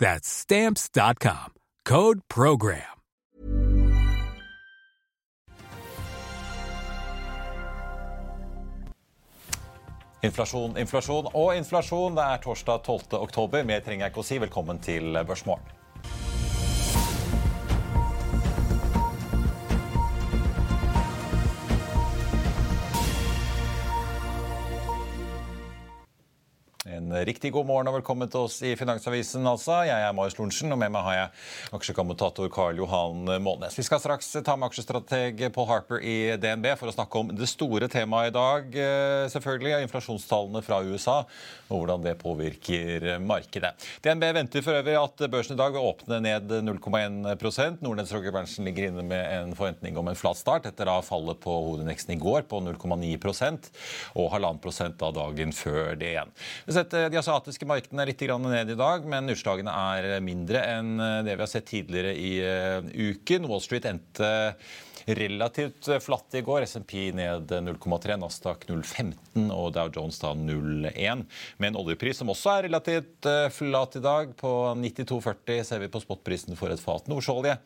That's 0.00 0.28
Stamps.com. 0.28 1.52
Code 1.84 2.20
PROGRAM. 2.28 2.96
Inflasjon, 10.22 10.76
inflasjon 10.76 11.28
og 11.32 11.54
inflasjon. 11.56 12.16
Det 12.16 12.24
er 12.24 12.40
torsdag 12.44 12.82
12. 12.84 13.20
oktober. 13.20 13.64
Mer 13.64 13.84
trenger 13.84 14.06
jeg 14.06 14.12
ikke 14.12 14.24
å 14.24 14.28
si. 14.28 14.40
Velkommen 14.40 14.80
til 14.84 15.16
Børsmorgen. 15.28 15.79
Riktig 27.10 27.50
god 27.52 27.66
morgen 27.66 27.88
og 27.90 27.96
velkommen 27.96 28.30
til 28.30 28.44
oss 28.46 28.60
i 28.62 28.76
Finansavisen. 28.78 29.46
altså. 29.46 29.80
Jeg 29.88 29.98
er 29.98 30.12
Marius 30.14 30.36
Lorentzen, 30.38 30.70
og 30.70 30.78
med 30.78 30.92
meg 30.94 31.02
har 31.02 31.16
jeg 31.16 31.30
aksjekommentator 31.78 32.46
Karl 32.54 32.78
Johan 32.78 33.26
Målnes. 33.42 33.74
Vi 33.74 33.82
skal 33.82 33.98
straks 33.98 34.28
ta 34.46 34.54
med 34.54 34.68
aksjestrateg 34.68 35.42
Paul 35.54 35.66
Harper 35.66 35.98
i 35.98 36.36
DNB 36.38 36.68
for 36.78 36.90
å 36.90 36.94
snakke 36.94 37.18
om 37.18 37.32
det 37.34 37.48
store 37.50 37.88
temaet 37.90 38.30
i 38.30 38.36
dag, 38.36 38.68
Selvfølgelig 38.70 39.40
selvfølgelig, 39.40 39.86
inflasjonstallene 39.88 40.62
fra 40.62 40.78
USA 40.86 41.16
og 41.70 41.80
hvordan 41.80 42.04
det 42.04 42.14
påvirker 42.20 43.06
markedet. 43.22 43.72
DNB 44.04 44.24
venter 44.36 44.64
for 44.64 44.78
øvrig 44.78 44.96
at 44.98 45.24
børsen 45.30 45.56
i 45.56 45.60
dag 45.60 45.74
vil 45.74 45.86
åpne 45.90 46.20
ned 46.22 46.54
0,1 46.66 47.80
Nordnetts 47.80 48.14
Roger 48.14 48.34
Berntsen 48.34 48.66
ligger 48.66 48.88
inne 48.88 49.04
med 49.06 49.22
en 49.34 49.54
forventning 49.58 49.98
om 49.98 50.10
en 50.10 50.18
flat 50.18 50.38
start 50.38 50.66
etter 50.70 50.86
da 50.86 50.98
fallet 51.02 51.40
på 51.42 51.54
hovedindeksen 51.54 52.14
i 52.14 52.20
går 52.20 52.46
på 52.50 52.62
0,9% 52.64 53.70
og 54.14 54.30
halvannen 54.34 54.62
prosent 54.62 55.02
av 55.02 55.14
dagen 55.16 55.54
før 55.54 55.94
det 55.98 56.14
igjen. 56.14 56.34
Vi 56.66 56.74
har 56.74 56.80
sett 56.82 56.99
de 57.08 57.18
asiatiske 57.20 57.66
markedene 57.68 58.04
litt 58.10 58.22
ned 58.44 58.74
i 58.74 58.78
dag, 58.78 59.08
men 59.08 59.32
utslagene 59.32 59.72
er 59.96 60.20
mindre 60.24 60.60
enn 60.76 60.94
det 61.24 61.34
vi 61.34 61.42
har 61.42 61.50
sett 61.50 61.70
tidligere 61.70 62.12
i 62.14 62.32
uken. 63.12 63.48
Wall 63.48 63.62
Street 63.64 63.88
endte 63.88 64.30
relativt 65.06 65.88
flatt 66.04 66.34
i 66.34 66.42
går. 66.44 66.66
SMP 66.68 67.10
ned 67.16 67.50
0,3, 67.50 68.16
Nasdaq 68.20 68.66
0,15 68.68 69.48
og 69.54 69.72
Dow 69.74 69.90
Jones 69.94 70.20
da 70.22 70.34
0,1. 70.36 71.24
Med 71.58 71.70
en 71.70 71.80
oljepris 71.80 72.20
som 72.20 72.30
også 72.32 72.52
er 72.54 72.68
relativt 72.68 73.30
flat 73.56 73.96
i 73.96 74.04
dag. 74.04 74.36
På 74.40 74.52
92,40 74.76 75.64
ser 75.66 75.82
vi 75.82 75.90
på 75.92 76.02
spotprisen 76.04 76.58
for 76.58 76.72
et 76.72 76.82
fat 76.82 77.08
nordsjøolje. 77.10 77.56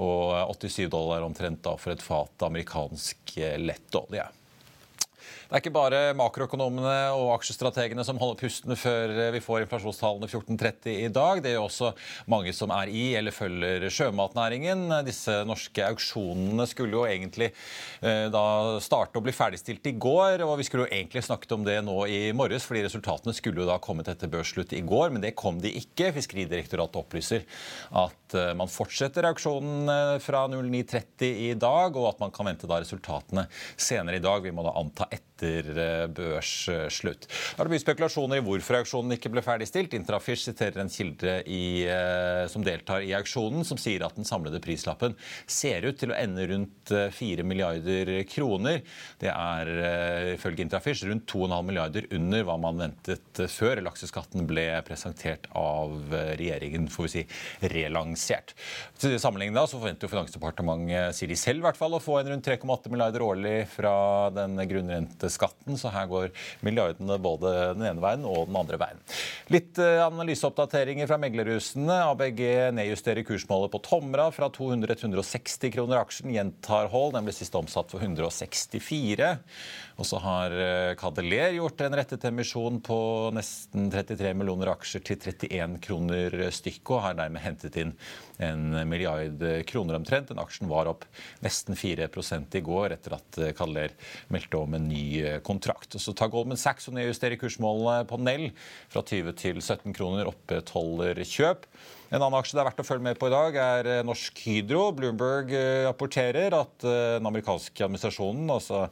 Og 0.00 0.56
87 0.56 0.88
dollar 0.92 1.26
omtrent 1.26 1.62
da 1.66 1.76
for 1.78 1.94
et 1.94 2.04
fat 2.04 2.48
amerikansk 2.48 3.36
lettolje. 3.68 4.26
Det 5.18 5.56
er 5.56 5.62
ikke 5.62 5.74
bare 5.74 6.00
makroøkonomene 6.18 6.96
og 7.16 7.32
aksjestrategene 7.36 8.04
som 8.06 8.20
holder 8.20 8.38
pusten 8.42 8.76
før 8.78 9.14
vi 9.34 9.42
får 9.42 9.64
inflasjonstallene 9.64 10.28
14.30 10.30 10.90
i 10.94 11.10
dag. 11.12 11.42
Det 11.44 11.54
gjør 11.54 11.66
også 11.66 11.92
mange 12.30 12.52
som 12.56 12.72
er 12.74 12.92
i 12.92 13.04
eller 13.18 13.34
følger 13.34 13.88
sjømatnæringen. 13.92 14.86
Disse 15.06 15.40
norske 15.48 15.84
auksjonene 15.88 16.66
skulle 16.70 16.96
jo 16.98 17.06
egentlig 17.08 17.50
da 18.32 18.44
starte 18.84 19.18
å 19.18 19.24
bli 19.24 19.34
ferdigstilt 19.34 19.88
i 19.90 19.94
går. 19.98 20.44
og 20.46 20.56
Vi 20.60 20.68
skulle 20.68 20.86
jo 20.86 20.92
egentlig 20.94 21.24
snakket 21.26 21.56
om 21.56 21.66
det 21.66 21.78
nå 21.86 21.96
i 22.06 22.20
morges, 22.36 22.66
fordi 22.68 22.84
resultatene 22.86 23.34
skulle 23.36 23.62
jo 23.64 23.68
da 23.68 23.78
kommet 23.82 24.10
etter 24.10 24.30
børsslutt 24.32 24.74
i 24.76 24.84
går, 24.86 25.10
men 25.14 25.24
det 25.24 25.34
kom 25.38 25.60
de 25.62 25.72
ikke. 25.80 26.12
Fiskeridirektoratet 26.18 27.00
opplyser 27.02 27.46
at 27.96 28.38
man 28.58 28.70
fortsetter 28.70 29.26
auksjonen 29.30 30.20
fra 30.22 30.44
09.30 30.52 31.32
i 31.48 31.52
dag, 31.58 31.96
og 31.96 32.12
at 32.12 32.22
man 32.22 32.34
kan 32.34 32.48
vente 32.50 32.68
da 32.70 32.80
resultatene 32.82 33.48
senere 33.76 34.20
i 34.20 34.24
dag. 34.24 34.44
Vi 34.44 34.54
må 34.54 34.64
da 34.66 34.76
anta 34.78 35.07
etter 35.14 36.08
børsslutt. 36.14 37.28
Da 37.28 37.62
er 37.62 37.68
det 37.68 37.74
mye 37.74 37.82
spekulasjoner 37.82 38.40
i 38.40 38.44
hvorfor 38.44 38.80
auksjonen 38.80 39.14
ikke 39.14 39.30
ble 39.32 39.42
ferdigstilt. 39.46 39.94
Intrafish 39.94 40.48
siterer 40.48 40.82
en 40.82 40.90
kilde 40.92 41.38
i, 41.46 41.86
som 42.50 42.64
deltar 42.66 43.04
i 43.06 43.14
auksjonen, 43.18 43.66
som 43.66 43.78
sier 43.80 44.02
at 44.06 44.16
den 44.18 44.26
samlede 44.28 44.60
prislappen 44.64 45.14
ser 45.46 45.86
ut 45.86 45.98
til 46.00 46.12
å 46.12 46.18
ende 46.18 46.46
rundt 46.50 46.92
4 47.14 47.46
milliarder 47.46 48.10
kroner. 48.30 48.82
Det 49.22 49.30
er 49.30 49.72
ifølge 50.34 50.66
Intrafish 50.66 51.06
rundt 51.06 51.28
2,5 51.30 51.70
milliarder 51.70 52.08
under 52.18 52.46
hva 52.48 52.58
man 52.60 52.82
ventet 52.82 53.42
før 53.52 53.82
lakseskatten 53.86 54.46
ble 54.48 54.66
presentert 54.86 55.46
av 55.56 56.12
regjeringen, 56.38 56.90
får 56.90 57.06
vi 57.06 57.14
si, 57.14 57.24
relansert. 57.70 58.56
Til 58.98 59.16
sammenlignet 59.22 59.58
da, 59.60 59.66
så 59.70 59.78
forventer 59.78 60.08
jo 60.08 60.12
Finansdepartementet, 60.16 61.14
sier 61.16 61.30
de 61.30 61.38
selv 61.38 61.62
i 61.62 61.66
hvert 61.68 61.78
fall, 61.78 61.94
å 61.94 62.02
få 62.02 62.18
en 62.20 62.32
rundt 62.34 62.48
3,8 62.48 62.90
milliarder 62.92 63.24
årlig 63.24 63.56
fra 63.70 63.94
den 64.34 64.58
grunnrenteskatten. 64.98 65.78
Så 65.78 65.90
her 65.92 66.06
går 66.06 66.30
milliardene 66.60 67.18
både 67.22 67.74
den 67.76 67.86
ene 67.90 68.02
veien 68.02 68.24
og 68.26 68.48
den 68.48 68.58
andre 68.58 68.78
veien. 68.80 69.00
Litt 69.52 69.78
analyseoppdateringer 69.78 71.08
fra 71.08 71.18
meglerhusene. 71.20 72.00
ABG 72.12 72.42
nedjusterer 72.76 73.26
kursmålet 73.26 73.72
på 73.72 73.82
Tomra 73.84 74.30
fra 74.34 74.50
200 74.50 74.98
til 74.98 75.10
160 75.10 75.74
kroner 75.74 76.02
aksjen. 76.02 76.32
Gjentar 76.34 76.90
hold. 76.92 77.14
Den 77.16 77.28
ble 77.28 77.34
sist 77.36 77.54
omsatt 77.58 77.90
for 77.92 78.02
164. 78.02 79.32
Og 79.98 80.06
så 80.06 80.20
har 80.22 80.54
Cadeler 80.98 81.56
gjort 81.56 81.80
en 81.82 81.98
rettet 81.98 82.24
emisjon 82.28 82.78
på 82.84 82.98
nesten 83.34 83.88
33 83.90 84.34
millioner 84.38 84.70
aksjer 84.74 85.02
til 85.04 85.18
31 85.18 85.78
kroner 85.82 86.36
stykket, 86.54 86.92
og 86.94 87.02
har 87.04 87.16
dermed 87.18 87.42
hentet 87.42 87.76
inn 87.82 87.96
en 88.38 88.78
milliard 88.88 89.42
kroner 89.68 89.98
omtrent. 89.98 90.30
Den 90.30 90.42
aksjen 90.42 90.70
var 90.70 90.90
opp 90.90 91.04
nesten 91.44 91.78
4% 91.78 92.58
i 92.58 92.64
går 92.64 92.96
etter 92.96 93.16
at 93.18 93.40
Kaller 93.58 93.94
meldte 94.32 94.60
om 94.60 94.76
en 94.78 94.88
ny 94.90 95.40
kontrakt. 95.46 95.94
Og 95.94 96.02
så 96.02 96.14
tar 96.16 96.32
Goldman 96.32 96.60
Sachs 96.60 96.90
og 96.90 96.96
nedjusterer 96.98 97.40
kursmålene 97.40 98.06
på 98.08 98.20
Nell 98.22 98.50
fra 98.92 99.02
20 99.02 99.34
til 99.38 99.62
17 99.62 99.96
kroner, 99.96 100.30
opprettholder 100.30 101.22
kjøp. 101.26 101.66
En 102.08 102.22
annen 102.22 102.38
aksje 102.38 102.56
det 102.56 102.62
er 102.62 102.68
verdt 102.70 102.78
å 102.80 102.86
følge 102.88 103.04
med 103.04 103.18
på 103.20 103.28
i 103.28 103.32
dag, 103.34 103.56
er 103.60 103.88
Norsk 104.08 104.38
Hydro. 104.46 104.86
Bloomberg 104.96 105.50
rapporterer 105.84 106.54
at 106.56 106.80
den 106.80 107.28
amerikanske 107.28 107.84
administrasjonen, 107.84 108.48
altså 108.54 108.86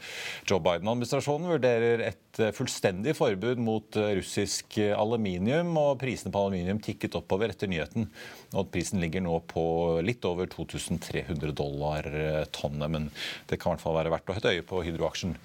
Joe 0.44 0.60
Biden-administrasjonen, 0.60 1.48
vurderer 1.54 2.04
et 2.10 2.40
fullstendig 2.52 3.14
forbud 3.16 3.62
mot 3.64 3.96
russisk 4.18 4.76
aluminium. 4.92 5.72
og 5.80 5.96
Prisene 6.02 6.34
på 6.34 6.44
aluminium 6.44 6.82
tikket 6.84 7.16
oppover 7.16 7.54
etter 7.54 7.72
nyheten. 7.72 8.10
og 8.52 8.68
Prisen 8.74 9.00
ligger 9.00 9.24
nå 9.24 9.40
på 9.48 9.64
litt 10.04 10.28
over 10.28 10.52
2300 10.52 11.56
dollar 11.56 12.12
tonnet. 12.52 12.92
Men 12.92 13.10
det 13.48 13.56
kan 13.56 13.72
i 13.72 13.78
hvert 13.78 13.86
fall 13.86 13.96
være 13.96 14.12
verdt 14.12 14.28
å 14.28 14.36
ha 14.36 14.52
øye 14.52 14.68
på 14.68 14.84
Hydro-aksjen 14.84 15.38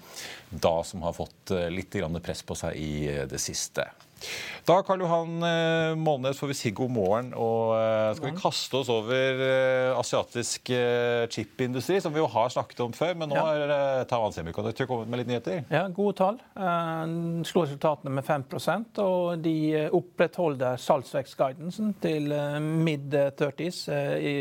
da, 0.52 0.76
som 0.84 1.08
har 1.08 1.16
fått 1.16 1.56
litt 1.72 1.96
press 2.20 2.44
på 2.44 2.54
seg 2.66 2.76
i 2.76 3.24
det 3.32 3.40
siste. 3.40 3.88
Da 4.66 4.76
Karl 4.86 5.02
Johan 5.02 5.42
eh, 5.42 5.94
Målnes, 5.98 6.38
får 6.38 6.50
vi 6.52 6.54
si 6.54 6.70
god 6.76 6.92
morgen. 6.94 7.30
Og 7.34 7.72
eh, 7.74 8.12
skal 8.14 8.28
vi 8.28 8.38
kaste 8.38 8.78
oss 8.78 8.90
over 8.92 9.42
eh, 9.46 9.90
asiatisk 9.98 10.70
chipindustri, 11.34 11.98
som 12.02 12.14
vi 12.14 12.22
jo 12.22 12.28
har 12.30 12.52
snakket 12.54 12.84
om 12.84 12.94
før. 12.96 13.16
Men 13.18 13.32
nå 13.32 13.40
har 13.40 13.62
ja. 13.62 13.78
Taiwan 14.10 14.34
Semiconductor 14.34 14.88
kommet 14.90 15.10
med 15.10 15.22
litt 15.22 15.32
nyheter. 15.32 15.64
Ja, 15.72 15.86
gode 15.92 16.14
tall. 16.20 16.38
Slo 17.48 17.64
resultatene 17.64 18.12
med 18.14 18.26
5% 18.26 19.00
og 19.02 19.42
de 19.42 19.56
opprettholder 19.94 20.78
salgsvekstguidansen 20.80 21.96
til 22.02 22.30
mid-30s 22.62 23.84
i 24.22 24.36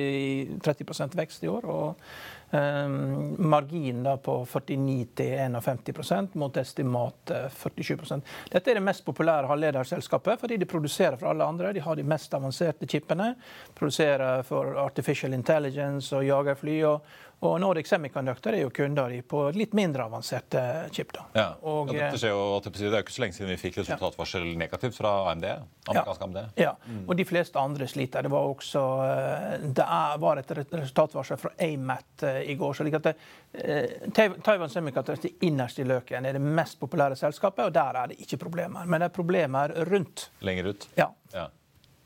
30% 0.61 1.17
vekst 1.17 1.47
i 1.47 1.51
år. 1.51 1.65
og 1.71 2.05
Ehm, 2.51 3.35
margin 3.49 4.03
da 4.03 4.17
på 4.17 4.45
49-51% 4.45 6.33
mot 6.33 6.57
estimat 6.57 7.31
47% 7.55 8.21
Dette 8.51 8.71
er 8.71 8.75
det 8.75 8.83
mest 8.83 9.05
populære 9.07 9.47
halvlederselskapet 9.47 10.41
fordi 10.41 10.57
de 10.59 10.67
produserer 10.67 11.15
for 11.15 11.31
alle 11.31 11.47
andre. 11.47 11.71
De 11.73 11.83
har 11.83 11.95
de 11.95 12.03
mest 12.03 12.33
avanserte 12.35 12.87
chipene. 12.91 13.33
Produserer 13.77 14.43
for 14.43 14.75
Artificial 14.83 15.33
Intelligence 15.33 16.15
og 16.15 16.25
jagerfly. 16.27 16.81
og 16.83 17.01
og 17.41 17.55
Nordic 17.61 17.89
Semiconductor 17.89 18.53
er 18.53 18.61
jo 18.61 18.69
kunder 18.73 19.13
på 19.25 19.43
litt 19.55 19.71
mindre 19.73 20.05
avanserte 20.05 20.61
chip. 20.93 21.09
da. 21.15 21.23
Ja, 21.33 21.45
og, 21.65 21.89
ja 21.95 22.11
dette 22.11 22.19
skjer 22.21 22.35
jo, 22.35 22.59
Det 22.61 22.83
er 22.85 22.93
jo 22.93 22.99
ikke 23.01 23.15
så 23.15 23.23
lenge 23.23 23.37
siden 23.37 23.49
vi 23.49 23.57
fikk 23.57 23.79
resultatvarsel 23.81 24.45
ja. 24.45 24.57
negativt 24.61 24.97
fra 24.99 25.13
AMD. 25.31 25.47
amerikansk 25.89 26.25
AMD. 26.27 26.37
Ja, 26.61 26.75
mm. 26.85 27.03
og 27.07 27.15
de 27.17 27.25
fleste 27.25 27.59
andre 27.59 27.87
sliter. 27.89 28.27
Det 28.27 28.31
var 28.33 28.49
også 28.51 28.83
eh, 29.07 29.55
det 29.79 29.87
var 30.21 30.41
et 30.41 30.53
resultatvarsel 30.53 31.39
fra 31.41 31.53
AMAT 31.57 32.27
eh, 32.29 32.41
i 32.53 32.57
går. 32.59 32.73
så 32.77 32.85
like 32.85 33.01
at 33.01 33.09
det, 33.09 33.15
eh, 33.53 34.11
Taiwan 34.13 34.69
Semiconductor 34.69 35.17
er 35.17 35.47
innerst 35.47 35.81
i 35.81 35.87
løken 35.89 36.25
er 36.25 36.37
det 36.37 36.43
mest 36.45 36.77
populære 36.79 37.17
selskapet, 37.17 37.65
og 37.65 37.73
der 37.73 38.03
er 38.03 38.13
det 38.13 38.19
ikke 38.21 38.37
problemer. 38.45 38.85
Men 38.85 39.01
det 39.01 39.09
er 39.09 39.17
problemer 39.17 39.73
rundt. 39.89 40.29
Lenger 40.45 40.69
ut? 40.75 40.87
Ja. 40.95 41.09
ja. 41.33 41.47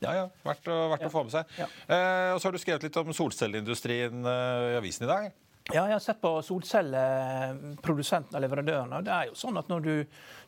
Ja, 0.04 0.12
ja. 0.12 0.28
Verdt, 0.44 0.68
verdt 0.68 1.06
ja. 1.06 1.08
å 1.08 1.12
få 1.12 1.24
med 1.24 1.32
seg. 1.32 1.56
Ja. 1.58 1.66
Eh, 1.88 2.30
og 2.34 2.40
så 2.40 2.48
har 2.48 2.56
du 2.56 2.60
skrevet 2.60 2.86
litt 2.86 3.00
om 3.00 3.12
solcelleindustrien 3.16 4.28
eh, 4.28 4.70
i 4.74 4.78
avisen 4.82 5.08
i 5.08 5.10
dag. 5.10 5.34
Ja, 5.72 5.82
jeg 5.88 5.96
har 5.96 6.02
sett 6.02 6.20
på 6.22 6.30
solcelleprodusentene 6.46 8.38
og 8.38 8.42
leverandørene. 8.44 9.00
Det 9.02 9.10
er 9.10 9.30
jo 9.32 9.38
sånn 9.38 9.58
at 9.58 9.66
Når 9.66 9.80
du 9.82 9.94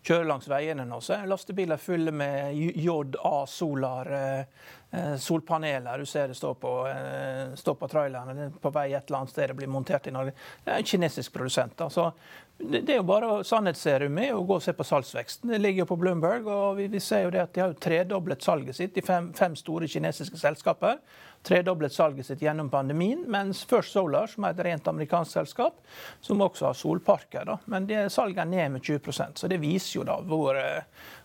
kjører 0.07 0.29
langs 0.31 0.47
veiene 0.47 0.85
nå, 0.87 1.01
så 1.03 1.17
er 1.17 1.27
lastebiler 1.27 1.81
fulle 1.83 2.13
med 2.15 2.55
JA 2.55 3.41
Solar. 3.51 4.13
Eh, 4.15 4.45
eh, 4.91 5.17
solpaneler. 5.17 5.99
Du 5.99 6.07
ser 6.07 6.29
det 6.29 6.35
står 6.35 6.55
på, 6.55 6.87
eh, 6.87 7.55
står 7.55 7.75
på 7.75 7.89
trailerne. 7.89 8.53
på 8.61 8.71
vei 8.71 8.93
et 8.93 9.11
eller 9.11 9.19
annet 9.19 9.31
sted 9.31 9.49
det 9.49 9.57
blir 9.57 9.67
montert 9.67 10.07
i 10.07 10.11
Norge. 10.11 10.33
Det 10.65 10.73
er 10.73 10.77
en 10.79 10.85
kinesisk 10.85 11.33
produsent. 11.33 11.81
Altså, 11.81 12.13
det 12.59 12.91
er 12.91 12.97
jo 12.99 13.07
bare 13.07 13.45
Sannhetsserum 13.47 14.15
med 14.15 14.33
å 14.35 14.43
gå 14.43 14.57
og 14.59 14.63
se 14.65 14.73
på 14.75 14.87
salgsveksten. 14.87 15.53
Det 15.53 15.61
ligger 15.61 15.85
jo 15.85 15.91
på 15.93 15.99
Bloomberg. 16.01 16.47
og 16.51 16.77
vi, 16.81 16.89
vi 16.91 17.01
ser 17.01 17.23
jo 17.23 17.31
det 17.31 17.45
at 17.45 17.53
De 17.55 17.63
har 17.63 17.71
jo 17.71 17.79
tredoblet 17.79 18.43
salget 18.43 18.77
sitt 18.77 18.99
i 18.99 19.05
fem, 19.05 19.31
fem 19.37 19.55
store 19.57 19.87
kinesiske 19.87 20.41
selskaper 20.41 20.99
tredoblet 21.43 21.93
salget 21.93 22.27
sitt 22.27 22.43
gjennom 22.43 22.71
pandemien. 22.71 23.25
Mens 23.31 23.65
First 23.65 23.93
Solar, 23.93 24.27
som 24.27 24.45
er 24.45 24.55
et 24.55 24.65
rent 24.67 24.89
amerikansk 24.91 25.33
selskap, 25.33 25.79
som 26.21 26.43
også 26.45 26.69
har 26.69 26.77
solparker, 26.77 27.47
da. 27.49 27.59
men 27.71 27.87
det 27.89 28.09
salget 28.13 28.43
er 28.45 28.51
ned 28.51 28.75
med 28.77 28.83
20% 28.85 29.39
Så 29.39 29.49
det 29.51 29.61
viser 29.63 30.01
jo 30.01 30.07
da 30.09 30.19
hvor, 30.21 30.59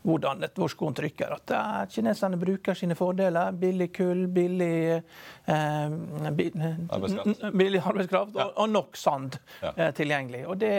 hvordan 0.04 0.44
et, 0.46 0.56
hvor 0.58 0.72
skoen 0.72 0.96
trykker. 0.98 1.34
At 1.38 1.56
er, 1.58 1.90
kineserne 1.92 2.40
bruker 2.40 2.78
sine 2.78 2.96
fordeler. 2.96 3.52
Billig 3.58 3.90
kull, 3.96 4.28
billig, 4.34 5.02
eh, 5.46 5.98
arbeidskraft, 6.24 7.48
billig 7.62 7.84
arbeidskraft 7.84 8.38
ja. 8.38 8.48
og, 8.48 8.58
og, 8.58 8.74
nok 8.74 8.98
sand 8.98 9.40
ja. 9.62 9.74
eh, 9.76 9.94
tilgjengelig. 9.98 10.46
Og 10.48 10.60
det 10.62 10.76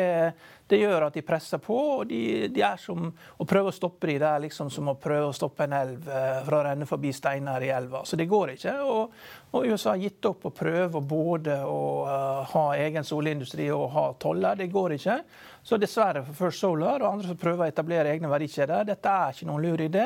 det 0.66 0.78
gjør 0.80 1.06
at 1.06 1.16
de 1.16 1.22
presser 1.26 1.60
på. 1.60 1.76
og 1.98 2.06
de, 2.08 2.48
de 2.48 2.62
er 2.64 2.78
som 2.80 3.10
Å 3.12 3.46
prøve 3.48 3.68
å 3.68 3.74
stoppe 3.74 4.08
de, 4.08 4.16
der, 4.18 4.38
er 4.38 4.44
liksom 4.46 4.70
som 4.72 4.88
å 4.88 4.96
prøve 5.00 5.28
å 5.28 5.36
stoppe 5.36 5.66
en 5.66 5.76
elv 5.76 6.08
eh, 6.08 6.40
fra 6.46 6.60
å 6.60 6.64
renne 6.68 6.88
forbi 6.88 7.12
steiner 7.12 7.64
i 7.64 7.72
elva. 7.74 8.04
Så 8.08 8.16
det 8.16 8.28
går 8.30 8.54
ikke. 8.54 8.76
Og, 8.88 9.18
og 9.52 9.66
USA 9.68 9.92
har 9.92 10.04
gitt 10.04 10.24
opp 10.30 10.48
å 10.48 10.54
prøve 10.54 11.02
både 11.04 11.58
å 11.68 11.82
uh, 12.08 12.54
ha 12.54 12.64
egen 12.80 13.04
solindustri 13.04 13.68
og 13.74 13.90
ha 13.94 14.06
toller. 14.20 14.56
Det 14.58 14.70
går 14.72 14.96
ikke. 14.96 15.18
Så 15.64 15.78
dessverre 15.80 16.20
for 16.26 16.36
First 16.36 16.60
Solar 16.60 17.00
og 17.00 17.06
andre 17.08 17.30
som 17.30 17.38
prøver 17.40 17.64
å 17.64 17.70
etablere 17.70 18.10
egne 18.12 18.28
verdikjeder, 18.28 18.84
dette 18.84 19.08
er 19.08 19.32
ikke 19.32 19.46
noen 19.48 19.62
lur 19.64 19.80
idé. 19.80 20.02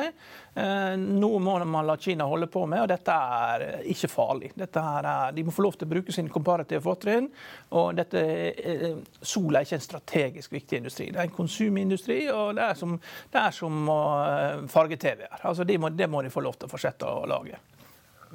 Eh, 0.55 0.93
noe 0.95 1.41
må 1.43 1.57
man 1.67 1.83
la 1.83 1.97
Kina 1.99 2.23
holde 2.31 2.47
på 2.47 2.63
med, 2.63 2.85
og 2.85 2.87
dette 2.87 3.11
er 3.11 3.65
ikke 3.91 4.07
farlig. 4.07 4.53
Er, 4.55 5.09
de 5.35 5.43
må 5.43 5.51
få 5.51 5.65
lov 5.67 5.75
til 5.75 5.89
å 5.89 5.91
bruke 5.97 6.15
sine 6.15 6.31
komparative 6.31 6.79
fortrinn. 6.85 7.27
Og 7.75 7.91
dette, 7.99 8.23
eh, 8.55 8.95
sol 9.19 9.59
er 9.59 9.67
ikke 9.67 9.81
en 9.81 9.85
strategisk 9.89 10.55
viktig 10.55 10.79
industri. 10.79 11.11
Det 11.11 11.19
er 11.19 11.27
en 11.27 11.37
konsumindustri, 11.41 12.21
og 12.31 12.55
det 12.55 12.63
er 12.69 12.79
som, 12.79 12.95
det 13.33 13.43
er 13.43 13.59
som 13.59 13.93
eh, 13.97 14.65
farge-TV-er. 14.71 15.43
Altså, 15.43 15.67
det 15.67 15.75
må, 15.75 15.91
må 15.91 16.23
de 16.23 16.31
få 16.31 16.47
lov 16.47 16.55
til 16.55 16.71
å 16.71 16.71
fortsette 16.71 17.03
å 17.03 17.27
lage. 17.27 17.59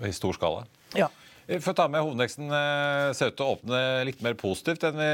I 0.04 0.12
stor 0.12 0.36
skala? 0.36 0.66
Ja. 0.92 1.08
For 1.44 1.74
å 1.74 1.76
ta 1.76 1.84
med 1.92 2.00
Hovedveksten 2.00 2.48
eh, 2.48 3.10
ser 3.12 3.28
ut 3.28 3.36
til 3.36 3.44
å 3.44 3.54
åpne 3.58 3.78
litt 4.08 4.22
mer 4.24 4.36
positivt 4.40 4.86
enn 4.88 4.96
vi 4.96 5.08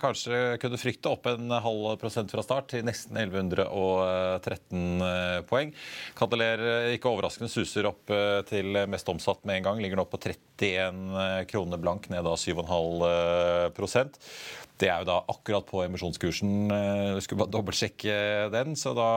kanskje 0.00 0.38
kunne 0.62 0.80
frykte. 0.80 1.12
Opp 1.12 1.28
en 1.28 1.52
halv 1.52 1.98
prosent 2.00 2.32
fra 2.32 2.44
start 2.44 2.70
til 2.72 2.86
nesten 2.88 3.18
1113 3.20 5.04
eh, 5.04 5.42
poeng. 5.50 5.74
Kandeler 6.16 6.64
eh, 6.70 6.94
ikke 6.96 7.12
overraskende 7.12 7.52
suser 7.52 7.90
opp 7.90 8.08
til 8.48 8.80
mest 8.88 9.12
omsatt 9.12 9.44
med 9.44 9.60
en 9.60 9.68
gang. 9.68 9.84
Ligger 9.84 10.00
nå 10.00 10.08
på 10.08 10.22
31 10.22 11.46
kroner 11.52 11.82
blank, 11.82 12.08
ned 12.12 12.24
da 12.24 12.32
7,5 12.32 13.76
det 14.80 14.88
er 14.90 15.02
jo 15.02 15.06
da 15.08 15.16
akkurat 15.30 15.66
på 15.68 15.82
emisjonskursen. 15.84 16.52
Vi 17.14 17.22
skulle 17.24 17.44
bare 17.44 17.52
dobbeltsjekke 17.54 18.14
den. 18.52 18.74
så 18.78 18.94
da, 18.96 19.08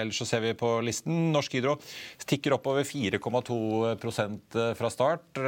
Ellers 0.00 0.18
så 0.20 0.26
ser 0.28 0.42
vi 0.44 0.52
på 0.58 0.74
listen. 0.84 1.30
Norsk 1.32 1.56
Hydro 1.56 1.78
tikker 2.28 2.56
oppover 2.58 2.84
4,2% 2.88 4.58
fra 4.78 4.90
start. 4.92 5.40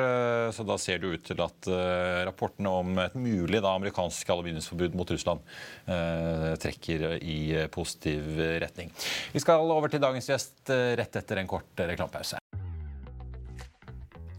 Så 0.57 0.67
da 0.67 0.79
ser 0.81 1.03
det 1.03 1.13
ut 1.13 1.27
til 1.29 1.43
at 1.45 1.71
rapportene 2.29 2.73
om 2.73 3.03
et 3.05 3.19
mulig 3.19 3.61
da, 3.61 3.75
amerikansk 3.75 4.33
aluminiumsforbud 4.35 4.97
mot 4.97 5.13
Russland 5.13 5.45
trekker 6.65 7.19
i 7.21 7.39
positiv 7.75 8.41
retning. 8.65 8.95
Vi 9.35 9.45
skal 9.45 9.61
over 9.65 9.93
til 9.93 10.03
dagens 10.03 10.31
gjest 10.33 10.73
rett 10.73 11.21
etter 11.21 11.43
en 11.43 11.51
kort 11.51 11.85
reklamepause. 11.85 12.44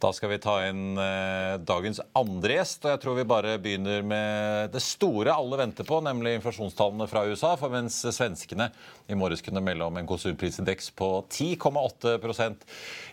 Da 0.00 0.14
skal 0.16 0.30
vi 0.32 0.38
ta 0.40 0.54
inn 0.64 0.96
eh, 0.96 1.58
dagens 1.60 1.98
andre 2.16 2.54
gjest. 2.56 2.86
og 2.86 2.94
Jeg 2.94 3.00
tror 3.02 3.18
vi 3.18 3.24
bare 3.28 3.58
begynner 3.60 4.00
med 4.00 4.70
det 4.72 4.80
store 4.80 5.34
alle 5.34 5.58
venter 5.60 5.84
på, 5.84 5.98
nemlig 6.00 6.38
inflasjonstallene 6.38 7.04
fra 7.10 7.26
USA. 7.28 7.50
For 7.60 7.68
mens 7.72 7.98
svenskene 8.16 8.70
i 9.12 9.18
morges 9.18 9.44
kunne 9.44 9.60
melde 9.60 9.84
om 9.84 9.98
en 10.00 10.08
konsumprisindeks 10.08 10.88
på 10.96 11.08
10,8% 11.28 12.64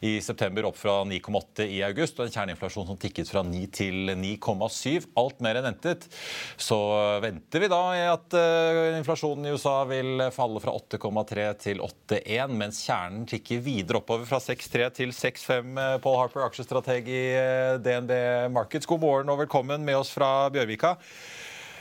i 0.08 0.14
september, 0.24 0.70
opp 0.70 0.80
fra 0.80 1.02
9,8 1.10 1.66
i 1.76 1.82
august, 1.84 2.22
og 2.22 2.30
en 2.30 2.36
kjerneinflasjon 2.38 2.88
som 2.88 3.02
tikket 3.02 3.34
fra 3.34 3.44
9 3.44 3.66
til 3.76 4.14
9,7, 4.16 5.10
alt 5.20 5.44
mer 5.44 5.60
enn 5.60 5.68
ventet, 5.68 6.08
så 6.56 6.80
venter 7.24 7.66
vi 7.66 7.72
da 7.74 7.82
i 7.98 8.06
at 8.14 8.40
eh, 8.40 8.94
inflasjonen 9.02 9.50
i 9.50 9.54
USA 9.58 9.76
vil 9.92 10.24
falle 10.32 10.64
fra 10.64 10.78
8,3 10.80 11.50
til 11.66 11.84
8,1, 11.84 12.56
mens 12.64 12.80
kjernen 12.88 13.28
tikker 13.28 13.60
videre 13.66 14.00
oppover 14.00 14.24
fra 14.30 14.40
6,3 14.40 14.90
til 15.02 15.12
6,5. 15.12 15.76
på 16.04 16.18
Harper, 16.22 16.48
aksjestrateg 16.48 16.77
strateg 16.78 17.08
i 17.10 17.22
eh, 17.34 17.80
DNB 17.82 18.12
Markets. 18.54 18.86
God 18.86 19.02
morgen 19.02 19.32
og 19.34 19.40
velkommen 19.42 19.82
med 19.86 19.98
oss 19.98 20.12
fra 20.14 20.50
Bjørvika. 20.54 20.98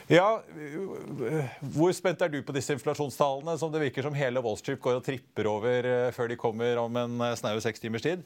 Ja, 0.08 0.40
Hvor 1.74 1.92
spent 1.92 2.22
er 2.22 2.30
du 2.30 2.38
på 2.46 2.54
disse 2.54 2.72
inflasjonstallene, 2.76 3.56
som 3.58 3.72
det 3.72 3.82
virker 3.82 4.06
som 4.06 4.14
hele 4.16 4.40
Wall 4.40 4.56
Street 4.56 4.80
går 4.80 5.00
og 5.00 5.04
tripper 5.04 5.48
over 5.50 5.88
eh, 5.90 6.12
før 6.14 6.30
de 6.30 6.38
kommer 6.40 6.78
om 6.80 6.96
en 6.96 7.20
eh, 7.26 7.36
snaue 7.36 7.60
seks 7.60 7.82
timers 7.82 8.06
tid? 8.06 8.22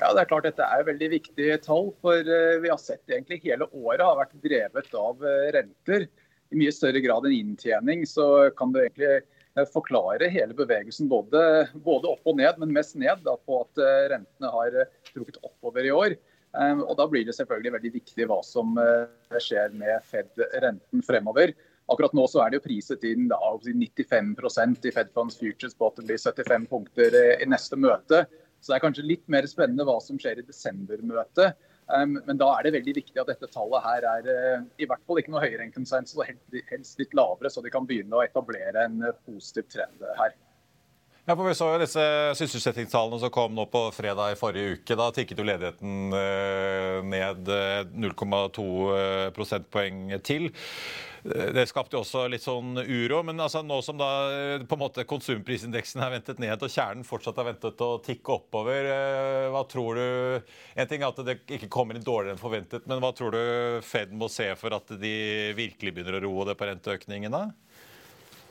Ja, 0.00 0.14
det 0.14 0.22
er 0.22 0.30
klart 0.30 0.46
Dette 0.48 0.64
er 0.64 0.86
veldig 0.86 1.10
viktige 1.18 1.58
tall. 1.60 1.90
for 2.00 2.24
Vi 2.24 2.70
har 2.70 2.80
sett 2.80 3.04
egentlig 3.10 3.42
hele 3.44 3.68
året 3.68 4.00
har 4.06 4.16
vært 4.16 4.38
drevet 4.40 4.94
av 4.96 5.26
renter. 5.52 6.06
I 6.50 6.56
mye 6.56 6.72
større 6.72 7.02
grad 7.04 7.26
enn 7.28 7.36
inntjening. 7.36 8.06
Så 8.08 8.48
kan 8.56 8.72
du 8.72 8.80
egentlig 8.80 9.18
forklare 9.72 10.28
hele 10.30 10.54
bevegelsen 10.54 11.08
både, 11.10 11.68
både, 11.74 12.10
opp 12.12 12.28
og 12.28 12.36
ned, 12.38 12.58
men 12.60 12.74
mest 12.74 12.96
ned 12.98 13.24
da, 13.26 13.36
på 13.46 13.62
at 13.64 13.80
eh, 13.82 14.04
rentene 14.14 14.52
har 14.54 14.76
eh, 14.82 14.92
trukket 15.10 15.40
oppover 15.42 15.86
i 15.86 15.94
år. 15.94 16.14
Eh, 16.54 16.82
og 16.84 16.94
Da 16.98 17.08
blir 17.10 17.26
det 17.26 17.34
selvfølgelig 17.38 17.74
veldig 17.78 17.92
viktig 17.98 18.28
hva 18.30 18.40
som 18.46 18.78
skjer 19.38 19.74
med 19.74 20.06
Fed-renten 20.06 21.02
fremover. 21.06 21.54
Akkurat 21.90 22.14
nå 22.14 22.26
så 22.30 22.44
er 22.44 22.52
det 22.52 22.60
jo 22.60 22.66
priset 22.68 23.02
inn 23.08 23.26
da, 23.30 23.40
95% 23.66 24.86
i 24.86 24.94
Fed 24.94 25.10
Funds 25.16 25.40
Futures 25.40 25.74
på 25.74 25.90
at 25.90 25.98
det 25.98 26.06
blir 26.06 26.22
75 26.22 26.68
punkter 26.70 27.16
i 27.42 27.48
neste 27.50 27.78
møte. 27.80 28.24
Så 28.60 28.70
det 28.70 28.76
er 28.76 28.84
kanskje 28.84 29.08
litt 29.08 29.26
mer 29.32 29.48
spennende 29.50 29.86
hva 29.88 29.96
som 30.04 30.20
skjer 30.20 30.38
i 30.38 30.46
desembermøtet. 30.46 31.58
Um, 31.90 32.18
men 32.26 32.38
da 32.38 32.52
er 32.54 32.66
det 32.66 32.74
veldig 32.76 32.94
viktig 33.00 33.18
at 33.18 33.30
dette 33.32 33.48
tallet 33.50 33.82
her 33.82 34.06
er 34.12 34.28
uh, 34.30 34.68
i 34.78 34.86
hvert 34.86 35.02
fall 35.08 35.18
ikke 35.18 35.32
noe 35.34 35.42
høyere 35.42 35.64
enn 35.64 35.74
konsensus, 35.74 36.18
og 36.18 36.28
helst 36.70 37.02
litt 37.02 37.16
lavere, 37.18 37.50
så 37.50 37.64
de 37.64 37.72
kan 37.72 37.88
begynne 37.88 38.14
å 38.14 38.22
etablere 38.22 38.86
en 38.86 39.00
uh, 39.08 39.16
positiv 39.26 39.66
trend 39.72 40.04
her. 40.20 40.36
Ja, 41.26 41.34
for 41.34 41.44
Vi 41.46 41.54
så 41.54 41.68
jo 41.72 41.82
disse 41.82 42.04
sysselsettingstallene 42.38 43.20
som 43.22 43.32
kom 43.34 43.54
nå 43.54 43.66
på 43.70 43.84
fredag 43.94 44.32
i 44.32 44.38
forrige 44.38 44.78
uke. 44.78 44.96
Da 44.98 45.10
tikket 45.14 45.38
jo 45.38 45.44
ledigheten 45.46 46.14
ned 47.06 47.50
0,2 47.92 48.64
prosentpoeng 49.36 50.08
til. 50.26 50.48
Det 51.22 51.66
skapte 51.68 51.98
jo 51.98 52.00
også 52.00 52.24
litt 52.32 52.44
sånn 52.44 52.78
uro. 52.80 53.20
Men 53.26 53.42
altså, 53.44 53.60
nå 53.66 53.80
som 53.84 53.98
da 54.00 54.10
eh, 54.32 54.64
på 54.64 54.76
en 54.76 54.82
måte 54.82 55.04
konsumprisindeksen 55.08 56.00
er 56.04 56.14
ventet 56.14 56.40
ned, 56.40 56.56
og 56.56 56.72
kjernen 56.72 57.06
fortsatt 57.06 57.40
er 57.40 57.50
ventet 57.50 57.84
å 57.84 57.90
tikke 58.04 58.38
oppover, 58.38 58.88
eh, 58.94 59.48
hva 59.52 59.64
tror 59.68 60.00
du 60.00 60.06
En 60.80 60.88
ting 60.88 61.02
er 61.02 61.10
at 61.10 61.20
det 61.26 61.36
ikke 61.58 61.68
kommer 61.72 61.96
inn 61.96 62.04
dårligere 62.04 62.36
enn 62.36 62.40
forventet, 62.40 62.86
men 62.88 63.02
hva 63.02 63.10
tror 63.16 63.34
du 63.34 63.42
Fed 63.84 64.12
må 64.16 64.30
se 64.32 64.48
for 64.56 64.72
at 64.76 64.92
de 65.00 65.14
virkelig 65.56 65.92
begynner 65.92 66.16
å 66.18 66.22
roe 66.24 66.48
det 66.48 66.56
på 66.56 66.68
renteøkningen? 66.70 67.34
da? 67.34 67.50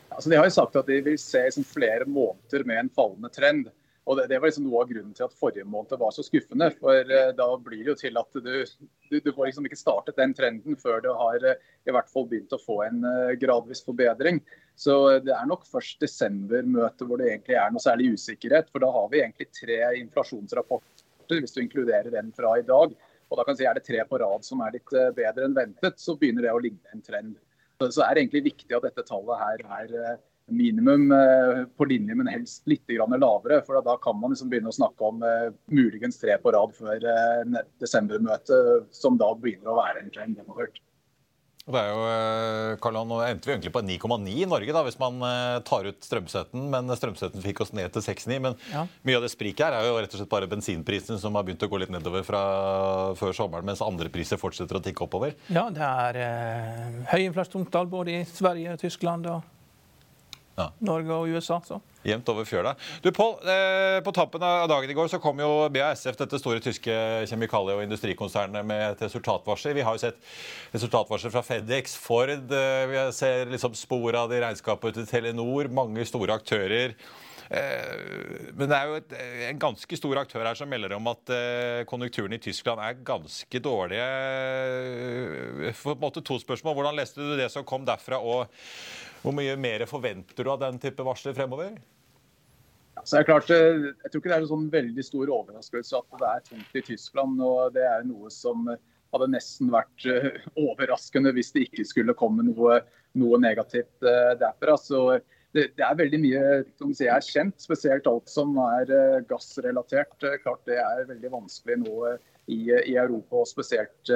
Altså, 0.10 0.30
de 0.30 0.38
har 0.38 0.48
jo 0.48 0.54
sagt 0.54 0.78
at 0.78 0.90
de 0.90 1.00
vil 1.06 1.18
se 1.22 1.42
liksom, 1.48 1.66
flere 1.68 2.06
måneder 2.10 2.66
med 2.68 2.84
en 2.84 2.94
fallende 2.94 3.32
trend. 3.34 3.70
Og 4.08 4.18
det, 4.18 4.26
det, 4.32 4.40
var 4.40 4.50
liksom 4.50 4.66
noe 4.66 4.82
av 4.84 4.90
grunnen 4.90 5.16
til 5.18 5.26
at 5.26 5.36
forrige 5.38 5.68
måned 5.70 6.00
var 6.02 6.14
så 6.16 6.24
skuffende. 6.26 6.70
For 6.80 7.12
uh, 7.12 7.32
da 7.38 7.48
blir 7.62 7.84
det 7.84 7.92
jo 7.92 7.98
til 8.00 8.20
at 8.22 8.40
du, 8.40 8.56
du, 9.12 9.18
du, 9.20 9.30
får 9.30 9.50
liksom 9.50 9.68
ikke 9.70 9.80
startet 9.80 10.18
den 10.18 10.34
trenden 10.38 10.80
før 10.80 11.04
du 11.04 11.12
har 11.14 11.46
uh, 11.46 11.68
i 11.86 11.94
hvert 11.94 12.10
fall 12.12 12.26
begynt 12.30 12.56
å 12.56 12.62
få 12.62 12.80
en 12.88 13.04
uh, 13.06 13.36
gradvis 13.42 13.84
forbedring. 13.86 14.42
Så 14.80 14.96
det 15.26 15.36
er 15.36 15.50
nok 15.50 15.68
først 15.68 16.00
desember-møtet 16.02 17.06
hvor 17.06 17.20
det 17.20 17.34
egentlig 17.34 17.60
er 17.60 17.76
noe 17.76 17.84
særlig 17.84 18.14
usikkerhet. 18.16 18.72
For 18.72 18.82
da 18.84 18.90
har 18.96 19.12
vi 19.12 19.22
egentlig 19.22 19.50
tre 19.52 19.82
inflasjonsrapporter, 20.00 21.38
hvis 21.44 21.54
du 21.54 21.62
inkluderer 21.66 22.10
den 22.14 22.32
fra 22.34 22.56
i 22.58 22.66
dag. 22.66 22.96
Og 23.30 23.38
da 23.38 23.46
kan 23.46 23.54
jeg 23.54 23.62
si 23.62 23.70
er 23.70 23.78
det 23.78 23.86
tre 23.86 24.02
på 24.10 24.18
rad 24.24 24.48
som 24.48 24.64
er 24.66 24.74
litt 24.80 24.96
bedre 25.18 25.46
enn 25.46 25.58
ventet, 25.58 26.00
så 26.02 26.16
begynner 26.18 26.48
det 26.48 26.56
å 26.56 26.64
ligne 26.64 26.96
en 26.96 27.04
trend. 27.06 27.36
Så, 27.78 27.92
det 28.00 28.08
er 28.08 28.24
egentlig 28.24 28.48
viktig 28.48 28.74
at 28.76 28.88
dette 28.88 29.06
tallet 29.06 29.44
her 29.44 29.62
er 29.84 30.18
minimum 30.52 31.12
eh, 31.12 31.64
på 31.78 31.88
linje, 31.90 32.16
men 32.16 32.30
helst 32.32 32.68
litt 32.70 32.90
lavere. 32.90 33.62
for 33.66 33.82
Da 33.86 33.98
kan 34.02 34.20
man 34.20 34.34
liksom 34.34 34.50
begynne 34.50 34.72
å 34.72 34.76
snakke 34.76 35.06
om 35.06 35.24
uh, 35.24 35.50
muligens 35.72 36.20
tre 36.20 36.38
på 36.42 36.52
rad 36.56 36.76
før 36.78 37.00
uh, 37.00 37.64
desembermøtet, 37.82 38.86
som 38.92 39.18
da 39.18 39.34
begynner 39.36 39.72
å 39.74 39.80
være 39.80 40.04
en 40.04 40.14
trend. 40.14 40.38
Det 41.70 41.78
er 41.78 41.90
jo, 41.92 42.78
Karlan, 42.82 43.06
Nå 43.06 43.20
endte 43.22 43.46
vi 43.46 43.54
egentlig 43.54 43.74
på 43.76 43.84
9,9 43.86 44.32
i 44.42 44.48
Norge 44.50 44.74
da, 44.74 44.82
hvis 44.88 44.98
man 44.98 45.20
tar 45.68 45.86
ut 45.86 46.00
strømstøtten. 46.02 46.64
Men 46.74 46.90
strømstøtten 46.98 47.44
fikk 47.46 47.62
oss 47.62 47.76
ned 47.78 47.94
til 47.94 48.02
6,9. 48.08 48.40
Men 48.42 48.58
ja. 48.72 48.88
mye 49.06 49.20
av 49.20 49.28
det 49.28 49.30
spriket 49.36 49.68
her 49.68 49.78
er 49.78 49.86
jo 49.86 50.00
rett 50.00 50.16
og 50.16 50.24
slett 50.24 50.32
bare 50.32 50.50
bensinprisen 50.50 51.22
som 51.22 51.38
har 51.38 51.46
begynt 51.46 51.62
å 51.62 51.70
gå 51.70 51.84
litt 51.84 51.94
nedover 51.94 52.26
fra 52.26 52.42
før 53.20 53.38
sommeren, 53.38 53.70
mens 53.70 53.86
andre 53.86 54.10
priser 54.10 54.42
fortsetter 54.42 54.80
å 54.80 54.84
tikke 54.88 55.06
oppover. 55.06 55.38
Ja, 55.54 55.68
det 55.70 55.86
er 55.86 56.20
eh, 56.26 57.00
høy 57.14 57.28
inflasjonstall 57.28 57.92
både 57.94 58.18
i 58.18 58.26
Sverige 58.26 58.74
og 58.74 58.82
Tyskland. 58.88 59.30
og 59.30 59.59
ja. 60.60 60.68
Norge 60.84 61.16
og 61.16 61.32
USA. 61.32 61.60
så. 61.66 61.80
Jevnt 62.06 62.30
over 62.32 62.48
fjøla. 62.48 62.74
Du, 63.04 63.10
Pål, 63.16 63.34
eh, 63.44 64.00
På 64.06 64.14
tappen 64.16 64.44
av 64.46 64.70
dagen 64.72 64.90
i 64.92 64.96
går 64.96 65.10
så 65.12 65.20
kom 65.20 65.40
jo 65.42 65.68
BASF, 65.74 66.16
dette 66.20 66.40
store 66.40 66.64
tyske 66.64 66.96
kjemikalie- 67.28 67.76
og 67.76 67.84
industrikonsernet, 67.84 68.66
med 68.66 68.86
et 68.92 69.06
resultatvarsel. 69.08 69.76
Vi 69.76 69.84
har 69.88 69.98
jo 69.98 70.04
sett 70.06 70.20
resultatvarsel 70.76 71.34
fra 71.34 71.44
Fedex, 71.44 71.98
Ford. 72.00 72.30
Eh, 72.30 72.86
vi 72.92 73.08
ser 73.16 73.52
liksom 73.52 73.76
spor 73.76 74.16
av 74.16 74.30
det 74.30 74.40
i 74.40 74.46
regnskapet 74.46 74.96
til 74.96 75.10
Telenor. 75.10 75.72
Mange 75.72 76.06
store 76.08 76.40
aktører. 76.40 76.96
Eh, 77.50 78.52
men 78.54 78.70
det 78.70 78.78
er 78.78 78.86
jo 78.86 78.98
et, 79.00 79.14
en 79.50 79.62
ganske 79.62 79.98
stor 79.98 80.20
aktør 80.22 80.46
her 80.46 80.58
som 80.58 80.70
melder 80.70 80.94
om 80.94 81.08
at 81.10 81.32
eh, 81.34 81.82
konjunkturen 81.90 82.36
i 82.38 82.42
Tyskland 82.42 82.82
er 82.84 83.00
ganske 83.06 83.62
dårlige. 83.66 84.10
For 85.74 85.96
på 85.96 85.98
en 85.98 86.04
måte 86.04 86.24
to 86.26 86.38
spørsmål. 86.42 86.78
Hvordan 86.78 87.00
leste 87.00 87.26
du 87.26 87.34
det 87.40 87.50
som 87.54 87.66
kom 87.66 87.88
derfra? 87.90 88.22
og 88.22 88.48
hvor 89.24 89.36
mye 89.36 89.56
mer 89.60 89.86
forventer 89.90 90.46
du 90.46 90.52
av 90.52 90.62
den 90.62 90.80
type 90.82 91.04
varsler 91.06 91.36
fremover? 91.38 91.74
Så 93.04 93.16
det 93.16 93.20
er 93.22 93.28
klart, 93.30 93.50
eh, 93.50 93.96
Jeg 94.04 94.12
tror 94.12 94.22
ikke 94.22 94.30
det 94.30 94.38
er 94.38 94.46
en 94.46 94.54
sånn 94.54 94.70
veldig 94.72 95.04
stor 95.06 95.32
overraskelse 95.32 96.00
at 96.00 96.20
det 96.20 96.30
er 96.30 96.46
tungt 96.50 96.76
i 96.76 96.86
Tyskland. 96.92 97.42
og 97.42 97.74
Det 97.74 97.84
er 97.84 98.04
noe 98.04 98.30
som 98.30 98.68
hadde 99.14 99.32
nesten 99.32 99.72
vært 99.72 100.06
eh, 100.06 100.40
overraskende 100.60 101.34
hvis 101.34 101.52
det 101.56 101.68
ikke 101.68 101.86
skulle 101.86 102.18
komme 102.18 102.46
noe, 102.46 102.82
noe 103.16 103.40
negativt 103.40 104.04
eh, 104.04 104.34
derfra. 104.40 104.76
Så 104.78 105.20
det, 105.56 105.72
det, 105.78 105.86
er 105.86 105.98
veldig 105.98 106.20
mye 106.22 106.44
som 106.78 106.92
jeg 106.94 107.10
er 107.14 107.26
kjent, 107.26 107.58
spesielt 107.58 108.08
alt 108.08 108.30
som 108.30 108.58
er 108.68 109.24
gassrelatert. 109.30 110.20
Klart 110.44 110.66
Det 110.68 110.78
er 110.78 111.08
veldig 111.10 111.32
vanskelig 111.40 111.80
nå 111.86 111.96
i, 112.48 112.70
i 112.70 112.96
Europa, 112.96 113.42
og 113.42 113.50
spesielt 113.50 114.12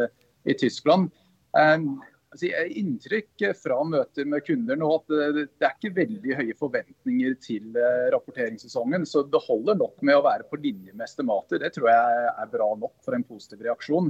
i 0.45 0.53
Tyskland. 0.53 1.09
Altså, 2.33 2.49
inntrykk 2.81 3.43
fra 3.59 3.75
møter 3.85 4.25
med 4.25 4.41
kunder 4.47 4.79
nå 4.79 4.87
at 4.95 5.11
det 5.37 5.43
er 5.61 5.75
ikke 5.75 5.93
veldig 5.99 6.37
høye 6.39 6.55
forventninger 6.57 7.35
til 7.45 7.77
eh, 7.77 8.07
rapporteringssesongen. 8.15 9.05
Så 9.05 9.21
det 9.29 9.41
holder 9.45 9.77
nok 9.77 10.01
med 10.01 10.17
å 10.17 10.25
være 10.25 10.47
på 10.49 10.57
linje 10.63 10.95
med 10.95 11.05
estimater. 11.05 11.61
Det 11.61 11.69
tror 11.75 11.91
jeg 11.91 12.27
er 12.33 12.53
bra 12.55 12.71
nok 12.81 12.95
for 13.05 13.13
en 13.13 13.27
positiv 13.27 13.61
reaksjon. 13.67 14.09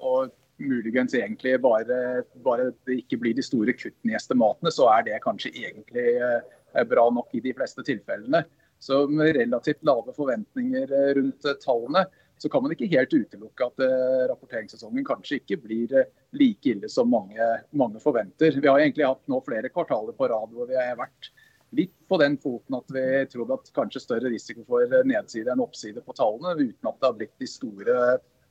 Og 0.00 0.34
muligens 0.60 1.14
egentlig 1.14 1.56
bare, 1.62 2.22
bare 2.44 2.70
det 2.86 3.00
ikke 3.02 3.18
blir 3.22 3.36
de 3.36 3.44
store 3.44 3.74
kuttene 3.76 4.14
i 4.14 4.18
estimatene, 4.18 4.72
så 4.74 4.88
er 4.92 5.06
det 5.06 5.22
kanskje 5.24 5.52
egentlig 5.54 6.06
eh, 6.20 6.82
bra 6.90 7.06
nok 7.14 7.32
i 7.36 7.44
de 7.44 7.54
fleste 7.56 7.84
tilfellene. 7.86 8.44
Så 8.80 9.04
med 9.12 9.34
relativt 9.36 9.84
lave 9.86 10.14
forventninger 10.16 10.92
eh, 10.96 11.12
rundt 11.18 11.48
tallene, 11.64 12.06
så 12.42 12.48
kan 12.48 12.62
man 12.64 12.72
ikke 12.72 12.88
helt 12.88 13.12
utelukke 13.12 13.66
at 13.66 13.82
eh, 13.84 14.22
rapporteringssesongen 14.30 15.04
kanskje 15.04 15.42
ikke 15.42 15.58
blir 15.60 15.92
eh, 15.92 16.08
like 16.32 16.72
ille 16.72 16.88
som 16.88 17.10
mange, 17.12 17.36
mange, 17.76 18.00
forventer. 18.00 18.56
Vi 18.56 18.68
har 18.68 18.80
egentlig 18.80 19.04
hatt 19.04 19.28
nå 19.28 19.42
flere 19.44 19.68
kvartaler 19.68 20.16
på 20.16 20.28
rad 20.32 20.54
hvor 20.56 20.70
vi 20.70 20.78
har 20.78 20.96
vært 20.96 21.28
litt 21.76 21.92
på 22.08 22.16
den 22.22 22.38
foten 22.40 22.78
at 22.78 22.88
vi 22.96 23.04
trodde 23.30 23.58
at 23.60 23.68
kanskje 23.76 24.02
større 24.06 24.32
risiko 24.32 24.64
for 24.64 24.88
eh, 24.88 25.04
nedside 25.04 25.52
enn 25.52 25.60
oppside 25.60 26.00
på 26.06 26.16
tallene, 26.16 26.56
uten 26.70 26.88
at 26.88 26.96
det 26.96 27.10
har 27.10 27.18
blitt 27.20 27.36
de 27.44 27.50
store 27.50 27.98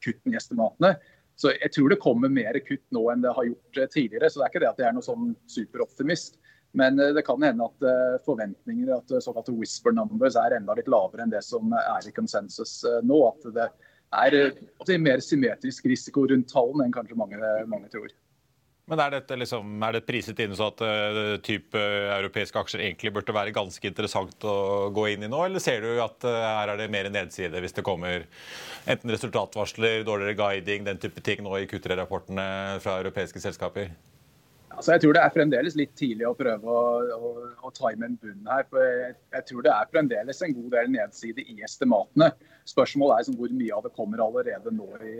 kuttene 0.06 0.38
i 0.38 0.40
estimatene. 0.40 0.94
Så 1.40 1.56
jeg 1.56 1.74
tror 1.74 1.90
det 1.90 2.02
kommer 2.04 2.30
mer 2.30 2.62
kutt 2.62 2.86
nå 2.94 3.08
enn 3.10 3.26
det 3.26 3.34
har 3.34 3.48
gjort 3.48 3.82
tidligere. 3.90 4.30
Så 4.30 4.38
det 4.38 4.46
er 4.46 4.54
ikke 4.54 4.62
det 4.68 4.70
at 4.70 4.84
jeg 4.84 4.92
er 4.92 4.96
noe 5.00 5.08
sånn 5.08 5.34
superoptimist. 5.50 6.38
Men 6.78 7.00
det 7.00 7.24
kan 7.26 7.42
hende 7.42 7.66
at 7.66 7.86
forventninger, 8.28 8.92
at 8.94 9.14
såkalte 9.26 9.56
whisper 9.58 9.96
numbers, 9.96 10.36
er 10.38 10.54
enda 10.60 10.76
litt 10.78 10.92
lavere 10.92 11.26
enn 11.26 11.34
det 11.34 11.42
som 11.42 11.74
er 11.74 12.06
i 12.06 12.14
konsensus 12.14 12.84
nå. 13.02 13.18
At 13.32 13.48
det 13.56 13.66
er, 14.14 14.38
er 14.86 15.02
mer 15.02 15.24
symmetrisk 15.26 15.90
risiko 15.90 16.28
rundt 16.30 16.52
tallene 16.54 16.86
enn 16.86 16.94
kanskje 16.94 17.18
mange, 17.18 17.54
mange 17.72 17.90
tror. 17.94 18.14
Men 18.90 19.04
er, 19.04 19.20
dette 19.20 19.36
liksom, 19.38 19.76
er 19.86 19.94
det 19.94 20.06
priset 20.08 20.40
inn 20.42 20.56
så 20.58 20.72
at 20.72 20.82
uh, 20.82 21.36
type 21.46 21.78
europeiske 21.78 22.58
aksjer 22.58 22.82
egentlig 22.88 23.12
burde 23.14 23.36
være 23.36 23.54
ganske 23.54 23.86
interessant 23.86 24.48
å 24.50 24.90
gå 24.96 25.04
inn 25.12 25.28
i 25.28 25.30
nå, 25.30 25.44
eller 25.46 25.62
ser 25.62 25.86
du 25.86 26.02
at 26.02 26.26
uh, 26.26 26.34
her 26.34 26.72
er 26.74 26.82
det 26.82 26.90
mer 26.90 27.12
nedside 27.14 27.62
hvis 27.62 27.78
det 27.78 27.86
kommer 27.86 28.26
enten 28.90 29.14
resultatvarsler, 29.14 30.02
dårligere 30.08 30.40
guiding, 30.40 30.88
den 30.90 31.02
type 31.02 31.22
ting 31.22 31.46
nå 31.46 31.54
i 31.60 31.70
Q3-rapportene 31.70 32.48
fra 32.82 32.98
europeiske 33.04 33.44
selskaper? 33.44 33.94
Altså, 34.80 34.94
jeg 34.94 35.02
tror 35.04 35.16
det 35.18 35.22
er 35.22 35.34
fremdeles 35.34 35.74
litt 35.76 35.92
tidlig 36.00 36.24
å 36.24 36.38
prøve 36.40 36.72
å, 36.72 36.84
å, 37.12 37.30
å 37.68 37.72
time 37.76 38.08
en 38.08 38.14
bunn 38.22 38.46
her. 38.48 38.64
for 38.72 38.80
jeg, 38.80 39.18
jeg, 39.36 39.44
tror 39.50 39.66
det 39.66 39.74
er 39.76 39.90
fremdeles 39.92 40.40
en 40.46 40.56
god 40.56 40.70
del 40.78 40.94
nedside 40.94 41.44
i 41.44 41.58
estimatene. 41.68 42.30
Spørsmålet 42.70 43.12
er 43.12 43.26
liksom, 43.26 43.36
hvor 43.42 43.52
mye 43.60 43.74
av 43.76 43.84
det 43.84 43.92
kommer 43.98 44.24
allerede 44.24 44.72
nå 44.78 44.88
i, 45.04 45.18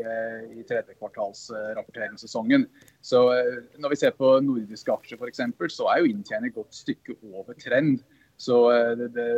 i 0.62 0.64
tredje 0.70 0.96
kvartalsrapporteringssesongen. 1.02 2.64
Så 3.04 3.26
eh, 3.36 3.60
Når 3.84 3.92
vi 3.92 4.00
ser 4.00 4.16
på 4.16 4.32
nordiske 4.48 4.96
aksjer 4.96 5.20
f.eks., 5.20 5.44
så 5.76 5.92
er 5.92 6.06
jo 6.06 6.14
inntjening 6.14 6.54
et 6.54 6.62
godt 6.62 6.80
stykke 6.80 7.20
over 7.28 7.60
trend. 7.60 8.00
Så 8.40 8.62
eh, 8.72 8.96
det, 8.96 9.12
det, 9.18 9.30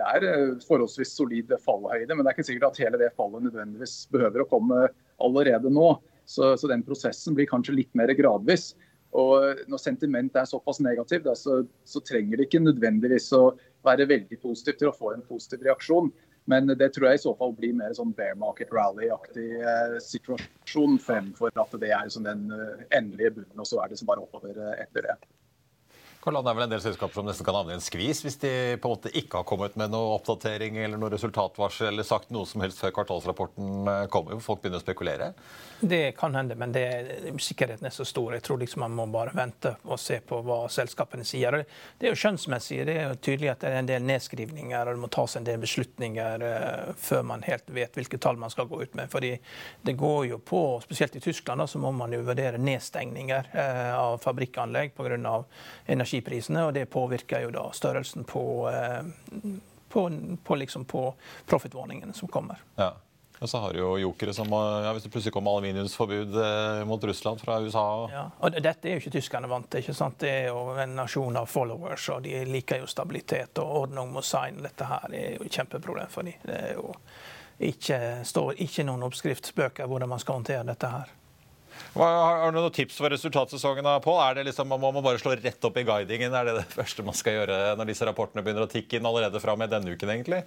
det, 0.00 0.08
er 0.08 0.28
eh, 0.30 0.56
forholdsvis 0.64 1.12
solid 1.20 1.52
fallhøyde, 1.68 2.16
men 2.16 2.24
det 2.24 2.32
er 2.32 2.38
ikke 2.38 2.48
sikkert 2.48 2.70
at 2.70 2.84
hele 2.86 3.04
det 3.04 3.12
fallet 3.20 3.44
nødvendigvis 3.44 4.06
behøver 4.08 4.46
å 4.46 4.50
komme 4.56 4.86
allerede 5.20 5.68
nå. 5.68 5.98
Så, 6.24 6.54
så 6.56 6.72
den 6.72 6.80
prosessen 6.82 7.36
blir 7.36 7.46
kanskje 7.52 7.76
litt 7.76 7.92
mer 7.94 8.10
gradvis. 8.16 8.70
Og 9.16 9.62
Når 9.70 9.80
sentimentet 9.80 10.40
er 10.40 10.48
såpass 10.50 10.80
negativt, 10.80 11.28
så, 11.38 11.62
så, 11.84 12.00
trenger 12.04 12.36
det 12.36 12.48
ikke 12.48 12.64
nødvendigvis 12.64 13.30
å 13.36 13.54
være 13.86 14.08
veldig 14.10 14.38
positivt 14.42 14.82
til 14.82 14.90
å 14.90 14.96
få 14.96 15.14
en 15.14 15.24
positiv 15.28 15.62
reaksjon. 15.64 16.10
Men 16.46 16.70
det 16.78 16.92
tror 16.94 17.08
jeg 17.08 17.18
i 17.18 17.22
så 17.24 17.32
fall 17.38 17.54
blir 17.58 17.74
mer 17.74 17.94
sånn 17.96 18.12
bear 18.14 18.36
market 18.38 18.70
rally-aktig 18.74 19.48
eh, 19.58 19.96
situasjon, 20.02 20.98
fremfor 21.02 21.50
at 21.58 21.74
det 21.82 21.90
er 21.90 22.12
sånn 22.12 22.28
den 22.28 22.44
uh, 22.54 22.84
endelige 22.94 23.40
bunnen, 23.40 23.62
og 23.62 23.66
så 23.66 23.80
er 23.82 23.90
det 23.90 23.98
så 23.98 24.06
bare 24.06 24.22
oppover 24.22 24.54
eh, 24.54 24.84
etter 24.84 25.08
det. 25.08 25.16
Karl, 26.26 26.40
det 26.42 26.50
er 26.50 26.56
vel 26.58 26.64
en 26.64 26.70
del 26.72 26.80
selskaper 26.82 27.14
som 27.20 27.26
nesten 27.28 27.46
kan 27.46 27.54
havne 27.54 27.70
i 27.70 27.76
en 27.78 27.84
skvis 27.84 28.24
hvis 28.24 28.40
de 28.42 28.50
på 28.82 28.88
en 28.88 28.96
måte 28.96 29.12
ikke 29.14 29.38
har 29.38 29.44
kommet 29.46 29.76
med 29.78 29.92
noe 29.92 30.16
oppdatering 30.16 30.74
eller 30.82 30.98
noe 30.98 31.12
resultatvarsel 31.12 31.92
eller 31.92 32.06
sagt 32.08 32.32
noe 32.34 32.48
som 32.50 32.64
helst 32.64 32.80
før 32.82 32.96
kvartalsrapporten 32.96 33.90
eh, 33.92 34.00
kommer. 34.10 34.40
Folk 34.42 34.64
begynner 34.64 34.82
å 34.82 34.82
spekulere? 34.82 35.28
Det 35.78 36.16
kan 36.18 36.34
hende, 36.34 36.56
men 36.58 36.72
det, 36.74 36.82
sikkerheten 37.38 37.86
er 37.86 37.94
så 37.94 38.02
stor. 38.08 38.34
Jeg 38.34 38.42
tror 38.42 38.58
liksom 38.58 38.82
man 38.82 38.96
må 38.98 39.04
bare 39.12 39.36
vente 39.38 39.76
og 39.84 40.00
se 40.02 40.18
på 40.18 40.40
hva 40.42 40.64
selskapene 40.72 41.22
sier. 41.28 41.60
Det 41.94 42.08
er 42.08 42.16
jo 42.16 42.18
skjønnsmessig. 42.18 42.80
Det 42.88 42.96
er 42.96 43.06
jo 43.12 43.20
tydelig 43.28 43.52
at 43.52 43.62
det 43.62 43.70
er 43.70 43.78
en 43.84 43.92
del 43.92 44.10
nedskrivninger 44.10 44.82
og 44.82 44.98
det 44.98 45.04
må 45.04 45.12
tas 45.14 45.38
en 45.38 45.46
del 45.46 45.62
beslutninger 45.62 46.42
uh, 46.42 46.90
før 46.98 47.22
man 47.30 47.46
helt 47.46 47.70
vet 47.76 47.94
hvilke 48.00 48.18
tall 48.18 48.40
man 48.40 48.50
skal 48.50 48.66
gå 48.66 48.80
ut 48.82 48.98
med. 48.98 49.12
Fordi 49.12 49.30
det 49.86 49.94
går 50.00 50.26
jo 50.32 50.40
på, 50.42 50.64
spesielt 50.82 51.20
i 51.20 51.22
Tyskland, 51.22 51.62
da, 51.62 51.68
så 51.70 51.78
må 51.78 51.94
man 51.94 52.18
jo 52.18 52.24
vurdere 52.26 52.58
nedstengninger 52.58 53.52
uh, 53.54 53.94
av 54.00 54.18
fabrikkanlegg 54.26 54.96
pga. 54.98 55.36
Energiprisene. 56.16 56.66
og 56.66 56.74
Det 56.74 56.86
påvirker 56.86 57.46
jo 57.46 57.50
da 57.50 57.70
størrelsen 57.72 58.24
på, 58.24 58.68
uh, 58.68 59.04
på, 59.88 60.10
på, 60.44 60.56
liksom 60.56 60.84
på 60.84 61.14
profit-warningene 61.46 62.14
som 62.14 62.28
kommer. 62.28 62.62
Ja. 62.76 62.94
Og 63.38 63.48
så 63.48 63.58
har 63.60 63.72
du 63.72 63.80
jo 63.80 63.98
jokere 64.00 64.32
som 64.32 64.48
ja, 64.48 64.92
Hvis 64.92 65.02
det 65.04 65.10
plutselig 65.12 65.32
kommer 65.34 65.58
aluminiumsforbud 65.58 66.36
eh, 66.40 66.84
mot 66.88 67.04
Russland 67.04 67.40
fra 67.40 67.58
USA 67.60 68.08
ja, 68.08 68.22
og 68.40 68.56
Dette 68.64 68.88
er 68.88 68.96
jo 68.96 69.02
ikke 69.02 69.12
tyskerne 69.18 69.50
vant 69.50 69.68
til. 69.70 69.82
ikke 69.84 69.92
sant? 69.92 70.16
Det 70.20 70.30
er 70.30 70.46
jo 70.48 70.72
en 70.80 70.94
nasjon 70.96 71.36
av 71.36 71.44
followers, 71.46 72.08
og 72.14 72.24
de 72.24 72.44
liker 72.48 72.80
jo 72.80 72.88
stabilitet. 72.88 73.58
Og 73.60 73.82
ordning 73.82 74.12
mot 74.14 74.24
sign, 74.24 74.62
dette 74.64 74.88
her 74.88 75.12
er 75.12 75.36
jo 75.36 75.44
et 75.44 75.52
kjempeproblem 75.52 76.08
for 76.08 76.24
dem. 76.24 76.40
Det 76.48 76.56
er 76.56 76.72
jo 76.78 76.94
ikke, 77.68 78.00
står 78.24 78.56
ikke 78.64 78.88
noen 78.88 79.04
oppskriftsbøker 79.04 79.88
hvordan 79.88 80.14
man 80.16 80.24
skal 80.24 80.40
håndtere 80.40 80.64
dette 80.72 80.92
her. 80.96 81.12
Har 81.96 82.52
du 82.52 82.58
noen 82.58 82.72
tips 82.74 82.98
for 83.00 83.12
resultatsesongen? 83.12 83.86
på? 84.04 84.16
Er 84.20 84.34
det 84.36 84.48
liksom, 84.50 84.68
Må 84.68 84.92
man 84.92 85.04
bare 85.04 85.18
slå 85.18 85.32
rett 85.36 85.64
opp 85.64 85.76
i 85.80 85.84
guidingen? 85.86 86.34
Er 86.34 86.44
det 86.44 86.58
det 86.58 86.66
første 86.78 87.04
man 87.06 87.16
skal 87.16 87.40
gjøre 87.40 87.60
når 87.78 87.92
disse 87.92 88.08
rapportene 88.08 88.44
begynner 88.44 88.66
å 88.66 88.70
tikke 88.70 88.98
inn 88.98 89.08
allerede 89.08 89.40
fra 89.40 89.56
med 89.56 89.72
denne 89.72 89.94
uken? 89.96 90.12
egentlig? 90.12 90.42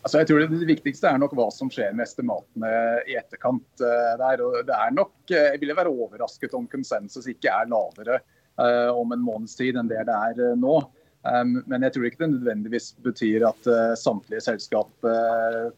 Altså, 0.00 0.20
jeg 0.20 0.30
tror 0.30 0.46
Det 0.48 0.68
viktigste 0.68 1.10
er 1.10 1.18
nok 1.20 1.34
hva 1.36 1.48
som 1.52 1.70
skjer 1.72 1.92
med 1.92 2.06
estimatene 2.06 2.70
i 3.10 3.18
etterkant. 3.20 3.68
Uh, 3.82 4.14
der. 4.20 4.44
Og 4.44 4.62
det 4.68 4.76
er 4.76 4.94
nok, 4.96 5.12
uh, 5.32 5.50
Jeg 5.50 5.60
ville 5.60 5.76
være 5.76 5.92
overrasket 5.92 6.56
om 6.56 6.68
konsensus 6.70 7.28
ikke 7.28 7.52
er 7.52 7.68
lavere 7.70 8.22
uh, 8.60 8.90
om 8.94 9.12
en 9.12 9.26
måneds 9.26 9.58
tid 9.58 9.76
enn 9.76 9.90
det 9.90 10.06
det 10.08 10.16
er 10.16 10.56
nå. 10.56 10.78
Um, 11.20 11.58
men 11.68 11.84
jeg 11.84 11.92
tror 11.92 12.06
ikke 12.08 12.22
det 12.22 12.30
nødvendigvis 12.32 12.94
betyr 13.04 13.44
at 13.50 13.66
samtlige 14.00 14.40
selskap 14.40 15.08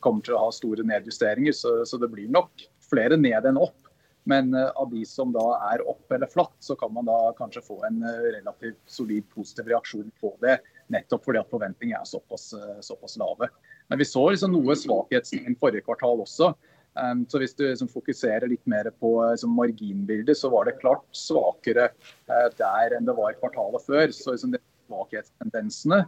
kommer 0.04 0.22
til 0.22 0.36
å 0.36 0.44
ha 0.44 0.52
store 0.54 0.84
nedjusteringer. 0.86 1.56
Så, 1.56 1.80
så, 1.88 1.98
det 1.98 2.12
blir 2.12 2.30
nok 2.30 2.62
flere 2.86 3.18
ned 3.18 3.48
enn 3.48 3.58
opp. 3.58 3.81
Men 4.30 4.54
av 4.54 4.86
de 4.92 5.00
som 5.08 5.32
da 5.34 5.44
er 5.72 5.82
opp 5.90 6.12
eller 6.14 6.30
flatt, 6.30 6.54
så 6.62 6.76
kan 6.78 6.92
man 6.94 7.08
da 7.08 7.16
kanskje 7.38 7.64
få 7.66 7.80
en 7.88 8.04
relativt 8.06 8.78
solid 8.86 9.26
positiv 9.34 9.72
reaksjon 9.72 10.12
på 10.22 10.30
det. 10.44 10.60
Nettopp 10.94 11.24
fordi 11.26 11.40
at 11.40 11.50
forventningene 11.50 12.04
er 12.04 12.06
såpass, 12.06 12.52
såpass 12.86 13.16
lave. 13.18 13.48
Men 13.90 13.98
vi 13.98 14.06
så 14.06 14.22
liksom 14.30 14.54
noe 14.54 14.76
svakhetstegn 14.78 15.58
forrige 15.58 15.84
kvartal 15.88 16.22
også. 16.22 16.52
Um, 16.94 17.24
så 17.28 17.40
Hvis 17.40 17.54
du 17.56 17.64
liksom 17.64 17.88
fokuserer 17.88 18.48
litt 18.48 18.66
mer 18.68 18.90
på 19.00 19.14
liksom, 19.30 19.54
marginbildet, 19.56 20.36
så 20.38 20.50
var 20.52 20.68
det 20.68 20.78
klart 20.82 21.04
svakere 21.16 21.88
der 22.28 22.96
enn 22.96 23.08
det 23.08 23.16
var 23.16 23.38
kvartalet 23.40 23.86
før. 23.86 24.12
Så 24.12 24.36
liksom, 24.36 24.58
svakhetstendensene 24.90 26.02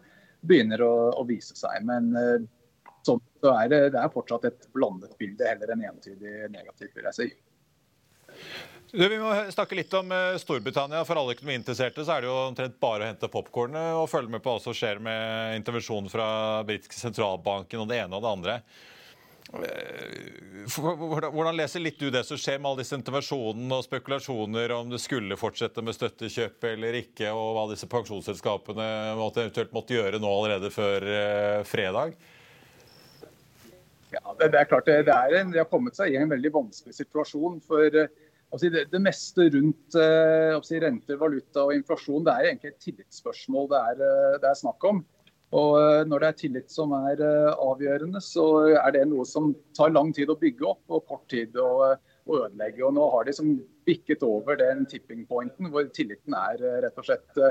begynner 0.45 0.85
å, 0.85 0.95
å, 1.17 1.25
vise 1.29 1.57
seg. 1.57 1.87
Men 1.89 2.13
sånn, 3.07 3.23
så 3.41 3.55
er 3.63 3.73
det, 3.73 3.81
det, 3.95 4.03
er 4.03 4.13
fortsatt 4.13 4.45
et 4.51 4.69
blandet 4.77 5.17
bilde 5.21 5.49
heller 5.49 5.73
enn 5.73 5.87
entydig 5.89 6.51
negativt, 6.53 6.93
vil 6.93 7.09
jeg 7.09 7.17
si. 7.17 7.31
Vi 8.95 9.19
må 9.19 9.33
snakke 9.51 9.75
litt 9.75 9.95
om 9.99 10.13
eh, 10.15 10.37
Storbritannia. 10.39 11.03
For 11.07 11.19
alle 11.19 11.35
økonomiinteresserte 11.35 12.05
så 12.07 12.15
er 12.15 12.23
det 12.23 12.31
jo 12.31 12.41
omtrent 12.47 12.77
bare 12.83 13.03
å 13.03 13.11
hente 13.11 13.31
popkornet 13.31 13.97
og 13.99 14.07
følge 14.11 14.31
med 14.37 14.43
på 14.45 14.55
hva 14.55 14.63
som 14.63 14.77
skjer 14.77 15.01
med 15.03 15.57
intervensjonen 15.59 16.13
fra 16.13 16.27
britiske 16.67 17.01
sentralbanken 17.01 17.83
og 17.83 17.89
det 17.91 18.05
ene 18.05 18.15
og 18.15 18.23
det 18.23 18.35
andre. 18.39 18.59
Eh, 19.55 20.79
hvordan 20.79 21.59
leser 21.59 21.83
litt 21.83 21.99
du 21.99 22.07
det 22.15 22.23
som 22.27 22.39
skjer 22.39 22.61
med 22.61 22.71
alle 22.71 22.85
disse 22.85 22.95
intervensjonene 22.95 23.81
og 23.81 23.87
spekulasjoner 23.87 24.73
om 24.77 24.95
det 24.95 25.01
skulle 25.03 25.39
fortsette 25.39 25.83
med 25.83 25.97
støttekjøp 25.97 26.71
eller 26.71 26.99
ikke, 27.03 27.33
og 27.35 27.51
hva 27.59 27.65
disse 27.73 27.91
pensjonsselskapene 27.91 28.89
måtte 29.19 29.43
eventuelt 29.43 29.75
måtte 29.75 29.99
gjøre 29.99 30.23
nå 30.23 30.31
allerede 30.39 30.71
før 30.75 31.09
eh, 31.19 31.61
fredag? 31.67 32.15
Ja, 34.15 34.23
det, 34.39 34.53
det 34.55 34.61
er 34.61 34.71
klart 34.71 34.87
det, 34.87 35.01
det, 35.11 35.15
er 35.19 35.41
en, 35.41 35.51
de 35.51 35.59
har 35.59 35.67
kommet 35.67 35.99
seg 35.99 36.15
i 36.15 36.21
en 36.21 36.31
veldig 36.31 36.55
vanskelig 36.55 36.95
situasjon. 36.95 37.59
for 37.67 38.05
det, 38.63 38.85
det, 38.93 39.01
meste 39.03 39.49
rundt 39.51 39.97
eh, 39.99 40.79
renter, 40.83 41.19
valuta 41.19 41.65
og 41.67 41.75
inflasjon 41.75 42.25
det 42.25 42.35
er 42.35 42.49
egentlig 42.51 42.73
et 42.73 42.87
tillitsspørsmål 42.87 43.69
det 43.73 43.81
er, 43.81 44.03
eh, 44.07 44.39
det 44.43 44.49
er, 44.51 44.59
snakk 44.59 44.85
om. 44.85 45.03
Og 45.55 45.79
eh, 45.81 46.05
Når 46.07 46.21
det 46.21 46.29
er 46.29 46.39
tillit 46.39 46.71
som 46.71 46.93
er 46.97 47.23
avgjørende, 47.53 48.21
så 48.23 48.47
er 48.75 48.95
det 48.95 49.07
noe 49.11 49.27
som 49.27 49.53
tar 49.77 49.95
lang 49.95 50.13
tid 50.15 50.31
å 50.31 50.39
bygge 50.39 50.67
opp 50.71 50.97
og 50.97 51.07
kort 51.09 51.27
tid 51.31 51.57
å, 51.57 51.95
å 51.95 52.39
ødelegge. 52.45 52.85
Og 52.87 52.95
Nå 52.95 53.09
har 53.17 53.27
de 53.27 53.35
som 53.37 53.57
bikket 53.87 54.23
over 54.27 54.59
den 54.61 54.87
tipping 54.87 55.27
pointen 55.27 55.71
hvor 55.73 55.91
tilliten 55.95 56.37
er 56.39 56.63
rett 56.87 56.99
og 56.99 57.09
slett 57.09 57.43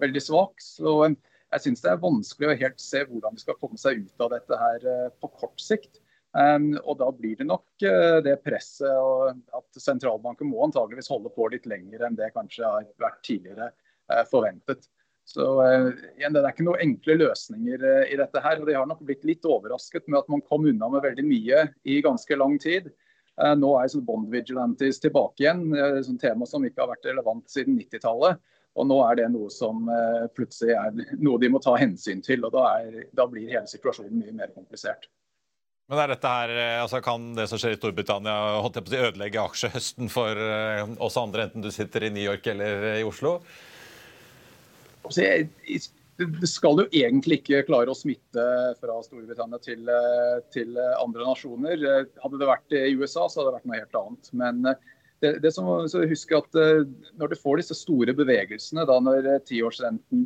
veldig 0.00 0.22
svak. 0.24 0.62
Så 0.62 1.10
jeg 1.10 1.66
syns 1.66 1.84
det 1.84 1.90
er 1.92 2.00
vanskelig 2.00 2.48
å 2.48 2.60
helt 2.62 2.80
se 2.80 3.02
hvordan 3.04 3.36
de 3.36 3.44
skal 3.44 3.58
komme 3.60 3.80
seg 3.80 4.06
ut 4.06 4.24
av 4.24 4.32
dette 4.32 4.62
her 4.62 4.88
på 5.20 5.30
kort 5.42 5.60
sikt. 5.60 6.00
Um, 6.32 6.70
og 6.80 6.96
Da 7.00 7.10
blir 7.12 7.36
det 7.36 7.44
nok 7.44 7.84
uh, 7.84 8.18
det 8.24 8.38
presset 8.44 8.88
at 8.88 9.80
sentralbanken 9.80 10.48
må 10.48 10.62
antageligvis 10.64 11.10
holde 11.12 11.32
på 11.34 11.50
litt 11.52 11.68
lenger 11.68 12.06
enn 12.06 12.16
det 12.16 12.30
kanskje 12.32 12.64
har 12.64 12.88
vært 13.02 13.20
tidligere 13.26 13.68
uh, 14.08 14.24
forventet. 14.30 14.88
Så 15.28 15.44
uh, 15.60 15.90
igjen, 16.16 16.32
Det 16.32 16.40
er 16.40 16.54
ikke 16.54 16.66
noen 16.70 16.84
enkle 16.86 17.18
løsninger 17.20 17.84
i 18.08 18.16
dette. 18.16 18.44
her, 18.46 18.62
og 18.62 18.70
De 18.70 18.78
har 18.78 18.88
nok 18.88 19.04
blitt 19.04 19.28
litt 19.28 19.44
overrasket 19.44 20.08
med 20.08 20.22
at 20.22 20.32
man 20.32 20.44
kom 20.48 20.64
unna 20.72 20.88
med 20.94 21.04
veldig 21.04 21.26
mye 21.28 21.66
i 21.84 22.00
ganske 22.04 22.40
lang 22.40 22.56
tid. 22.62 22.88
Nå 23.32 23.68
er 23.80 23.88
sånn 23.88 24.04
bond 24.04 24.26
vigilantes 24.28 24.98
tilbake 25.00 25.40
igjen, 25.40 25.62
et 25.72 26.08
tema 26.20 26.44
som 26.46 26.64
ikke 26.68 26.82
har 26.82 26.90
vært 26.90 27.06
relevant 27.08 27.46
siden 27.48 27.78
90-tallet. 27.80 28.36
Og 28.76 28.84
nå 28.88 28.98
er 29.06 29.16
det 29.22 29.30
noe 29.32 29.48
som 29.50 29.88
plutselig 30.36 30.76
er 30.76 31.16
noe 31.16 31.40
de 31.40 31.48
må 31.48 31.62
ta 31.64 31.72
hensyn 31.80 32.20
til. 32.24 32.44
og 32.44 32.52
Da, 32.52 32.66
er, 32.82 33.08
da 33.16 33.24
blir 33.32 33.48
hele 33.48 33.64
situasjonen 33.72 34.20
mye 34.20 34.36
mer 34.36 34.52
komplisert. 34.52 35.08
Men 35.90 36.00
er 36.00 36.12
dette 36.14 36.30
her, 36.30 36.52
eh, 36.56 36.80
altså 36.82 37.02
Kan 37.04 37.32
det 37.36 37.48
som 37.50 37.60
skjer 37.60 37.74
i 37.74 37.80
Storbritannia 37.80 38.36
holdt 38.62 38.78
jeg 38.78 38.86
på 38.86 38.94
å 38.94 39.08
ødelegge 39.08 39.42
aksjehøsten 39.42 40.12
for 40.12 40.38
uh, 40.38 40.86
oss 41.02 41.18
andre, 41.20 41.48
enten 41.48 41.64
du 41.64 41.72
sitter 41.74 42.06
i 42.06 42.12
New 42.14 42.24
York 42.24 42.46
eller 42.52 42.94
i 42.94 43.02
Oslo? 43.06 43.38
Altså, 45.02 45.26
det 46.22 46.48
skal 46.48 46.78
jo 46.78 46.86
egentlig 46.94 47.40
ikke 47.40 47.64
klare 47.66 47.90
å 47.90 47.98
smitte 47.98 48.44
fra 48.78 49.00
Storbritannia 49.02 49.58
til, 49.64 49.82
eh, 49.90 50.38
til, 50.54 50.78
andre 50.78 51.26
nasjoner. 51.26 51.82
Hadde 52.22 52.38
det 52.38 52.48
vært 52.48 52.76
i 52.78 52.94
USA, 52.94 53.26
så 53.26 53.40
hadde 53.40 53.50
det 53.50 53.56
vært 53.56 53.68
noe 53.68 53.80
helt 53.80 53.98
annet. 53.98 54.30
Men 54.38 54.62
det, 55.24 55.32
det 55.42 55.52
som, 55.56 55.66
så 55.90 56.04
husk 56.06 56.32
at 56.36 56.60
Når 57.18 57.32
du 57.32 57.36
får 57.40 57.58
disse 57.58 57.76
store 57.80 58.14
bevegelsene, 58.14 58.86
da 58.86 59.00
når 59.02 59.28
tiårsrenten 59.50 60.22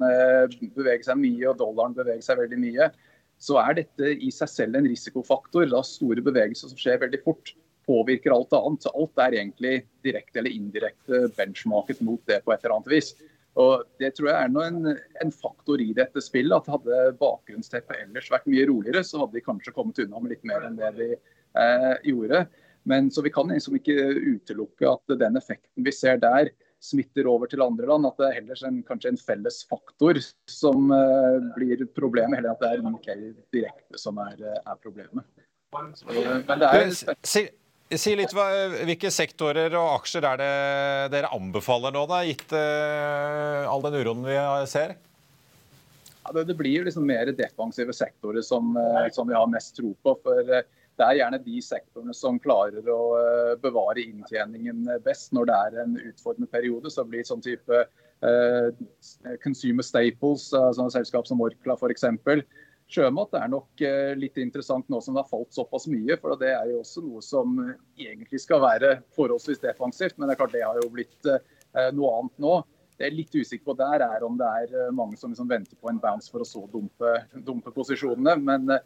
beveger 0.77 1.07
seg 1.09 1.23
mye 1.23 1.49
og 1.49 1.59
dollaren 1.63 1.97
beveger 1.97 2.25
seg 2.29 2.43
veldig 2.45 2.61
mye, 2.61 2.91
så 3.39 3.59
er 3.61 3.79
dette 3.83 4.17
i 4.17 4.31
seg 4.33 4.51
selv 4.51 4.79
en 4.79 4.89
risikofaktor. 4.89 5.69
Da 5.71 5.83
store 5.85 6.25
bevegelser 6.25 6.73
som 6.73 6.81
skjer 6.81 7.03
veldig 7.05 7.23
fort, 7.25 7.53
påvirker 7.87 8.35
alt 8.35 8.55
annet. 8.57 8.85
Så 8.85 8.93
alt 8.97 9.23
er 9.23 9.39
egentlig 9.39 9.75
direkte 10.07 10.41
eller 10.41 10.55
indirekte 10.55 11.27
benchmarket 11.37 12.03
mot 12.05 12.23
det 12.31 12.43
på 12.45 12.55
et 12.55 12.65
eller 12.65 12.79
annet 12.79 12.93
vis. 12.97 13.15
Og 13.57 13.87
Det 14.01 14.13
tror 14.17 14.29
jeg 14.29 14.37
er 14.37 14.69
en, 14.69 14.93
en, 15.23 15.33
faktor 15.33 15.81
i 15.81 15.93
dette 15.97 16.21
spillet. 16.21 16.53
at 16.57 16.69
Hadde 16.69 17.17
bakgrunnsteppet 17.21 18.05
ellers 18.05 18.31
vært 18.33 18.49
mye 18.53 18.67
roligere, 18.69 19.05
så 19.05 19.23
hadde 19.23 19.39
de 19.39 19.47
kanskje 19.47 19.75
kommet 19.77 20.01
unna 20.05 20.21
med 20.21 20.35
litt 20.35 20.45
mer 20.49 20.67
enn 20.67 20.77
det 20.81 20.93
de 20.99 21.11
eh, 21.17 21.95
gjorde. 22.13 22.45
Men 22.87 23.11
så 23.11 23.25
Vi 23.25 23.33
kan 23.35 23.49
liksom 23.51 23.79
ikke 23.79 23.97
utelukke 24.37 24.93
at 24.93 25.19
den 25.19 25.41
effekten 25.41 25.87
vi 25.87 25.95
ser 25.95 26.21
der, 26.23 26.53
smitter 26.83 27.29
over 27.31 27.51
til 27.51 27.63
andre 27.65 27.89
land. 27.91 28.09
At 28.09 28.21
det 28.21 28.29
er 28.29 28.39
heller 28.41 28.65
en, 28.69 28.81
kanskje 28.87 29.13
en 29.15 29.21
felles 29.21 29.61
faktor 29.69 30.21
som 30.51 30.91
uh, 30.93 31.39
blir 31.57 31.87
problemet, 31.97 32.39
heller 32.41 32.55
at 32.55 32.65
det 32.65 32.73
er 32.73 32.85
UK 32.87 33.09
direkte 33.55 34.01
som 34.01 34.19
er, 34.23 34.37
eh, 34.41 34.61
er 34.63 34.83
problemet. 34.83 35.25
Så, 35.97 36.09
men 36.11 36.61
det 36.63 36.69
er... 36.69 36.93
Si, 37.27 37.43
si 37.93 38.15
litt 38.19 38.33
hva, 38.35 38.47
Hvilke 38.89 39.11
sektorer 39.13 39.75
og 39.77 39.91
aksjer 39.99 40.25
er 40.27 40.41
det 40.41 40.53
dere 41.13 41.33
anbefaler 41.37 41.95
nå, 41.95 42.07
da, 42.11 42.23
gitt 42.27 42.55
uh, 42.55 43.67
all 43.71 43.85
den 43.85 44.01
uroen 44.01 44.25
vi 44.27 44.39
ser? 44.71 44.97
Ja, 46.27 46.33
det, 46.35 46.49
det, 46.49 46.57
blir 46.59 46.87
liksom 46.87 47.07
mer 47.07 47.31
defensive 47.37 47.95
sektorer 47.95 48.43
som, 48.47 48.75
uh, 48.79 49.07
som 49.15 49.29
vi 49.29 49.37
har 49.37 49.47
mest 49.51 49.77
tro 49.79 49.93
på. 50.03 50.17
for 50.25 50.57
det 50.97 51.05
er 51.05 51.19
gjerne 51.19 51.41
de 51.45 51.61
sektorene 51.61 52.15
som 52.17 52.39
klarer 52.41 52.87
å 52.89 53.01
eh, 53.21 53.55
bevare 53.61 54.01
inntjeningen 54.01 54.87
best 55.05 55.35
når 55.37 55.49
det 55.51 55.57
er 55.57 55.81
en 55.83 55.97
utfordrende 56.01 56.49
periode. 56.53 56.93
Så 56.93 57.05
blir 57.05 57.27
sånn 57.27 57.45
type 57.45 57.83
uh, 58.25 58.69
consumer 59.43 59.85
staples, 59.85 60.49
altså 60.57 60.89
selskap 60.95 61.29
som 61.29 61.43
Orkla 61.45 61.77
f.eks. 61.77 62.07
Sjømat 62.87 63.35
er 63.37 63.51
nok 63.53 63.85
uh, 63.85 64.15
litt 64.17 64.41
interessant 64.41 64.89
nå 64.89 65.03
som 65.05 65.17
det 65.17 65.25
har 65.25 65.29
falt 65.29 65.53
såpass 65.53 65.85
mye. 65.93 66.17
For 66.23 66.39
det 66.41 66.55
er 66.55 66.73
jo 66.73 66.81
også 66.81 67.05
noe 67.05 67.25
som 67.25 67.61
egentlig 67.99 68.41
skal 68.47 68.65
være 68.65 68.97
forholdsvis 69.19 69.61
defensivt. 69.67 70.17
Men 70.17 70.31
det 70.31 70.37
er 70.37 70.43
klart 70.45 70.57
det 70.57 70.65
har 70.65 70.81
jo 70.81 70.93
blitt 70.97 71.29
uh, 71.29 71.41
noe 71.93 72.17
annet 72.23 72.45
nå. 72.47 72.57
det 72.97 73.05
jeg 73.05 73.13
er 73.13 73.19
litt 73.21 73.37
usikker 73.37 73.69
på 73.69 73.77
der, 73.77 74.01
er 74.01 74.25
om 74.25 74.41
det 74.41 74.53
er 74.65 74.93
mange 74.97 75.21
som 75.21 75.35
liksom 75.35 75.53
venter 75.53 75.77
på 75.77 75.93
en 75.93 76.01
bounce 76.01 76.33
for 76.33 76.41
å 76.41 76.49
så 76.49 76.65
dumpe, 76.73 77.19
dumpe 77.45 77.75
posisjonene. 77.77 78.39
Men 78.41 78.79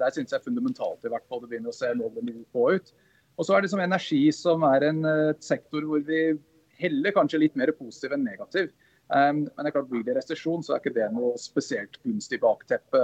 der 0.00 0.12
synes 0.12 0.34
jeg 0.34 0.44
fundamentalt 0.44 1.06
i 1.06 1.12
hvert 1.12 1.24
fall 1.30 1.40
det 1.42 1.50
begynner 1.52 1.72
å 1.72 1.76
se 1.76 1.88
lovlig 1.96 2.34
på 2.52 2.66
ut. 2.76 2.92
Og 3.40 3.46
så 3.48 3.56
er 3.56 3.64
det 3.64 3.70
som 3.72 3.80
energi 3.80 4.22
som 4.36 4.66
er 4.68 4.84
en 4.90 5.00
sektor 5.40 5.86
hvor 5.88 6.02
vi 6.04 6.34
heller 6.80 7.14
kanskje 7.16 7.40
litt 7.44 7.58
mer 7.58 7.72
positiv 7.76 8.14
enn 8.16 8.26
negativ. 8.26 8.70
Um, 9.10 9.42
men 9.42 9.64
det 9.64 9.70
er 9.72 9.74
klart 9.74 9.90
blir 9.90 10.04
det 10.06 10.16
resesjon, 10.20 10.62
så 10.62 10.74
er 10.74 10.82
ikke 10.82 10.94
det 10.94 11.08
noe 11.14 11.34
spesielt 11.40 11.98
gunstig 12.06 12.38
bakteppe, 12.42 13.00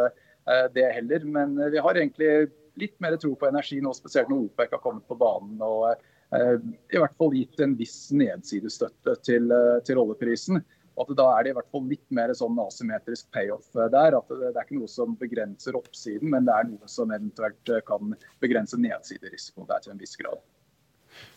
uh, 0.47 0.67
det 0.75 0.87
heller. 0.95 1.27
Men 1.27 1.57
uh, 1.59 1.71
vi 1.73 1.83
har 1.83 1.99
egentlig 1.99 2.31
litt 2.79 2.95
mer 3.03 3.17
tro 3.19 3.33
på 3.39 3.49
energi 3.49 3.81
nå, 3.83 3.95
spesielt 3.97 4.31
når 4.31 4.47
OPEC 4.47 4.77
har 4.77 4.85
kommet 4.85 5.07
på 5.09 5.19
banen 5.19 5.59
og 5.65 5.89
uh, 5.91 6.57
i 6.95 7.01
hvert 7.01 7.17
fall 7.19 7.35
gitt 7.35 7.59
en 7.65 7.75
viss 7.79 7.99
nedsidestøtte 8.15 9.17
til, 9.27 9.51
til 9.87 10.03
oljeprisen. 10.03 10.63
Og 10.97 11.05
at 11.05 11.17
Da 11.19 11.27
er 11.37 11.45
det 11.45 11.53
i 11.53 11.57
hvert 11.59 11.71
fall 11.73 11.87
litt 11.91 12.05
mer 12.15 12.33
sånn 12.37 12.59
asymmetrisk 12.63 13.29
payoff 13.35 13.69
der. 13.77 14.17
at 14.17 14.29
det, 14.33 14.53
er 14.55 14.65
ikke 14.65 14.81
noe 14.81 14.91
som 14.91 15.17
begrenser 15.21 15.77
oppsiden, 15.77 16.31
men 16.33 16.49
det 16.49 16.57
er 16.57 16.69
noe 16.73 16.91
som 16.91 17.13
eventuelt 17.13 17.73
kan 17.87 18.17
begrense 18.41 18.81
nedsiderisiko 18.81 19.67
der 19.69 19.85
til 19.85 19.93
en 19.93 20.01
viss 20.01 20.17
grad. 20.17 20.41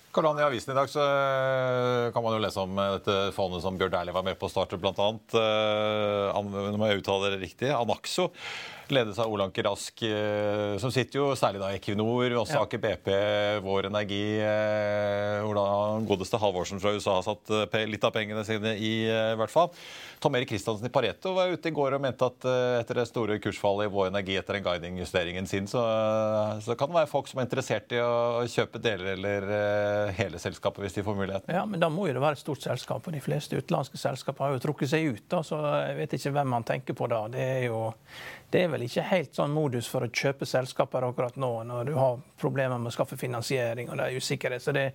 Karl 0.09 0.39
I 0.39 0.41
avisen 0.47 0.73
i 0.73 0.77
dag 0.77 0.89
så 0.89 1.03
eh, 1.05 2.07
kan 2.13 2.23
man 2.25 2.33
jo 2.33 2.41
lese 2.41 2.63
om 2.63 2.79
eh, 2.81 2.95
dette 2.97 3.17
fondet 3.35 3.61
som 3.61 3.77
Bjørn 3.77 3.93
Dæhlie 3.93 4.15
var 4.15 4.25
med 4.25 4.39
på 4.41 4.47
å 4.47 4.51
starte, 4.51 4.79
bl.a. 4.81 5.09
Eh, 5.37 6.49
nå 6.49 6.89
jeg 6.89 7.03
uttale 7.03 7.29
det 7.35 7.41
riktig. 7.43 7.69
Anaxo 7.75 8.31
ledes 8.93 9.19
av 9.21 9.31
Olanke 9.31 9.63
Rask, 9.65 10.03
som 10.81 10.91
sitter 10.93 11.19
jo 11.19 11.27
særlig 11.37 11.61
da 11.61 11.71
i 11.71 11.79
Equinor, 11.79 12.33
også 12.41 12.57
ja. 12.57 12.63
Aker 12.65 12.81
BP, 12.83 13.09
Vår 13.65 13.89
Energi, 13.89 14.23
hvor 15.43 15.57
da 15.57 15.65
godeste 16.09 16.39
Halvorsen 16.41 16.81
fra 16.81 16.93
USA 16.95 17.17
har 17.19 17.25
satt 17.27 17.53
litt 17.89 18.05
av 18.07 18.13
pengene 18.15 18.43
sine 18.47 18.75
i, 18.77 18.93
i 19.07 19.37
hvert 19.39 19.53
fall. 19.53 19.71
Tom 20.19 20.35
Erik 20.35 20.51
Kristiansen 20.51 20.89
i 20.89 20.93
Pareto 20.93 21.33
var 21.37 21.51
ute 21.53 21.71
i 21.71 21.75
går 21.75 21.95
og 21.97 22.03
mente 22.03 22.27
at 22.27 22.47
etter 22.81 23.01
det 23.01 23.07
store 23.09 23.39
kursfallet 23.43 23.87
i 23.87 23.93
Vår 23.93 24.09
Energi 24.11 24.37
etter 24.39 24.57
den 24.57 24.65
guiding-justeringen 24.65 25.47
sin, 25.49 25.69
så, 25.69 25.83
så, 26.65 26.75
kan 26.79 26.91
det 26.91 26.99
være 26.99 27.11
folk 27.11 27.29
som 27.31 27.39
er 27.39 27.47
interessert 27.47 27.95
i 27.95 28.01
å 28.03 28.43
kjøpe 28.49 28.81
deler 28.83 29.13
eller 29.15 30.13
hele 30.17 30.41
selskapet 30.41 30.85
hvis 30.85 30.99
de 30.99 31.05
får 31.05 31.17
muligheten. 31.19 31.55
Ja, 31.55 31.65
men 31.69 31.81
da 31.81 31.91
må 31.93 32.07
jo 32.09 32.15
det 32.17 32.23
være 32.23 32.39
et 32.39 32.43
stort 32.43 32.63
selskap. 32.65 33.05
og 33.05 33.15
De 33.15 33.23
fleste 33.23 33.59
utenlandske 33.59 33.99
selskaper 33.99 34.45
har 34.45 34.55
jo 34.55 34.63
trukket 34.63 34.91
seg 34.91 35.09
ut. 35.13 35.25
Da, 35.31 35.41
så 35.45 35.59
jeg 35.85 35.97
vet 36.01 36.17
ikke 36.17 36.33
hvem 36.37 36.53
man 36.55 36.67
tenker 36.67 36.97
på 36.97 37.09
da. 37.11 37.25
Det 37.31 37.45
er 37.59 37.63
jo 37.69 37.81
det 38.49 38.63
er 38.63 38.71
vel 38.71 38.83
ikke 38.87 39.03
helt 39.05 39.35
sånn 39.37 39.53
modus 39.53 39.87
for 39.91 40.05
å 40.05 40.09
kjøpe 40.09 40.47
selskaper 40.49 41.05
akkurat 41.05 41.35
nå, 41.37 41.51
når 41.69 41.89
du 41.91 41.93
har 41.99 42.17
problemer 42.41 42.81
med 42.81 42.89
å 42.89 42.95
skaffe 42.95 43.17
finansiering 43.19 43.91
og 43.91 43.99
det 43.99 44.07
er 44.07 44.17
usikkerhet. 44.17 44.63
Så 44.63 44.73
det, 44.73 44.85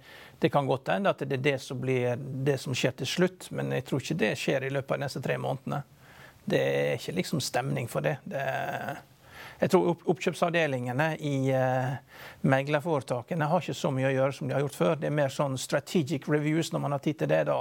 det 0.42 0.50
kan 0.50 0.66
godt 0.66 0.90
hende 0.90 1.12
at 1.14 1.22
det 1.22 1.38
er 1.38 1.44
det 1.44 1.56
som 1.62 1.78
blir 1.80 2.18
det 2.18 2.58
som 2.62 2.74
skjer 2.74 2.96
til 2.98 3.10
slutt, 3.12 3.48
men 3.54 3.70
jeg 3.76 3.86
tror 3.86 4.02
ikke 4.02 4.18
det 4.24 4.32
skjer 4.40 4.66
i 4.66 4.72
løpet 4.74 4.96
av 4.96 4.98
de 4.98 5.06
neste 5.06 5.22
tre 5.22 5.38
månedene. 5.38 5.82
Det 6.44 6.60
er 6.60 6.96
ikke 6.98 7.18
liksom 7.20 7.40
stemning 7.40 7.86
for 7.88 8.04
det. 8.04 8.18
det 8.28 8.42
er 8.42 8.98
jeg 9.64 9.70
tror 9.72 9.94
oppkjøpsavdelingene 10.12 11.06
i 11.24 11.36
uh, 11.56 11.94
meglerforetakene 12.44 13.46
har 13.48 13.62
ikke 13.62 13.76
så 13.78 13.88
mye 13.94 14.10
å 14.10 14.12
gjøre 14.12 14.36
som 14.36 14.50
de 14.50 14.56
har 14.56 14.60
gjort 14.60 14.76
før. 14.76 14.98
Det 15.00 15.08
er 15.08 15.14
mer 15.16 15.32
sånn 15.32 15.56
strategic 15.60 16.28
reviews 16.28 16.68
når 16.74 16.82
man 16.84 16.96
har 16.96 17.00
tid 17.04 17.22
til 17.22 17.30
det. 17.32 17.46
da. 17.48 17.56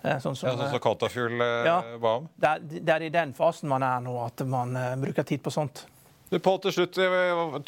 Uh, 0.00 0.14
sånn 0.24 0.38
som, 0.40 0.48
ja, 0.48 0.54
sånn 0.56 0.72
som 0.72 0.84
Katafjul 0.86 1.36
uh, 1.36 1.48
ja, 1.68 1.76
ba 2.00 2.14
om? 2.22 2.30
Det, 2.40 2.80
er 2.96 3.04
i 3.04 3.12
den 3.12 3.36
fasen 3.36 3.68
man 3.68 3.84
er 3.84 4.00
nå, 4.06 4.16
at 4.24 4.40
man 4.48 4.72
bruker 5.04 5.28
tid 5.28 5.44
på 5.44 5.52
sånt. 5.52 5.84
Pål, 6.42 6.56
til 6.64 6.72
slutt, 6.72 6.96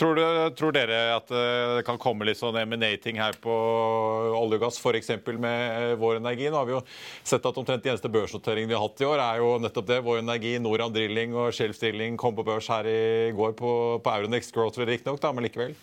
tror, 0.01 0.17
du, 0.17 0.23
tror, 0.59 0.73
dere 0.75 0.97
at 1.15 1.29
det 1.31 1.85
kan 1.87 1.99
komme 2.03 2.27
litt 2.27 2.41
sånn 2.41 2.57
M&A-ting 2.65 3.19
her 3.21 3.37
på 3.39 3.53
olje 3.53 4.59
og 4.59 4.65
gass, 4.65 4.79
f.eks. 4.81 5.13
med 5.29 5.61
eh, 5.93 5.93
Vår 6.01 6.19
Energi? 6.19 6.49
Nå 6.51 6.59
har 6.59 6.67
vi 6.67 6.75
jo 6.75 6.81
sett 7.21 7.47
at 7.47 7.61
omtrent 7.61 7.85
de 7.85 7.93
eneste 7.93 8.11
børsnoteringen 8.11 8.73
vi 8.73 8.75
har 8.75 8.83
hatt 8.83 9.03
i 9.05 9.07
år, 9.07 9.23
er 9.23 9.43
jo 9.45 9.51
nettopp 9.63 9.87
det. 9.91 10.01
Vår 10.07 10.23
Energi, 10.23 10.57
Noram 10.63 10.95
Drilling 10.95 11.37
og 11.37 11.53
Shelf 11.55 11.79
Drilling 11.79 12.19
kom 12.19 12.35
på 12.35 12.47
børs 12.49 12.71
her 12.73 12.89
i 12.91 13.31
går 13.37 13.55
på, 13.61 13.73
på 14.03 14.15
Euronext 14.17 14.57
Growth, 14.57 14.83
riktignok, 14.83 15.23
men 15.37 15.47
likevel? 15.47 15.77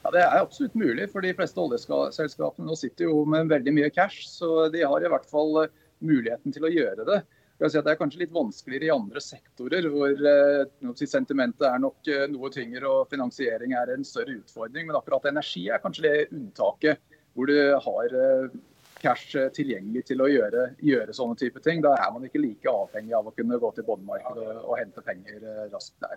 Ja, 0.00 0.10
Det 0.16 0.24
er 0.24 0.40
absolutt 0.40 0.74
mulig, 0.80 1.10
for 1.12 1.22
de 1.22 1.34
fleste 1.38 1.60
oljeselskapene 1.62 2.66
nå 2.66 2.78
sitter 2.80 3.10
jo 3.10 3.26
med 3.28 3.52
veldig 3.52 3.76
mye 3.76 3.92
cash. 3.94 4.24
Så 4.32 4.70
de 4.74 4.82
har 4.82 5.04
i 5.04 5.12
hvert 5.12 5.28
fall 5.28 5.68
muligheten 6.00 6.56
til 6.56 6.66
å 6.66 6.72
gjøre 6.72 7.06
det. 7.06 7.20
Si 7.60 7.76
det 7.76 7.92
er 7.92 7.98
kanskje 8.00 8.22
litt 8.22 8.32
vanskeligere 8.32 8.86
i 8.88 8.94
andre 8.94 9.20
sektorer, 9.20 9.84
hvor 9.92 10.22
eh, 10.30 10.92
sentimentet 11.04 11.66
er 11.68 11.82
nok 11.82 12.08
eh, 12.08 12.24
noe 12.32 12.48
tyngre 12.54 12.88
og 12.88 13.10
finansiering 13.10 13.74
er 13.76 13.92
en 13.92 14.06
større 14.06 14.38
utfordring. 14.38 14.86
Men 14.88 14.96
akkurat 14.96 15.28
energi 15.28 15.66
er 15.68 15.82
kanskje 15.82 16.06
det 16.06 16.30
unntaket 16.32 17.02
hvor 17.36 17.50
du 17.52 17.58
har 17.84 18.16
eh, 18.16 18.56
cash 19.00 19.36
tilgjengelig 19.56 20.06
til 20.08 20.24
å 20.24 20.30
gjøre, 20.32 20.70
gjøre, 20.80 21.16
sånne 21.16 21.36
type 21.40 21.60
ting. 21.64 21.84
Da 21.84 21.92
er 22.00 22.08
man 22.14 22.24
ikke 22.24 22.40
like 22.40 22.72
avhengig 22.72 23.16
av 23.18 23.28
å 23.28 23.36
kunne 23.36 23.60
gå 23.60 23.72
til 23.76 23.88
båndmarkedet 23.88 24.56
og 24.64 24.76
hente 24.80 25.04
penger 25.04 25.44
raskt 25.68 26.00
der. 26.00 26.16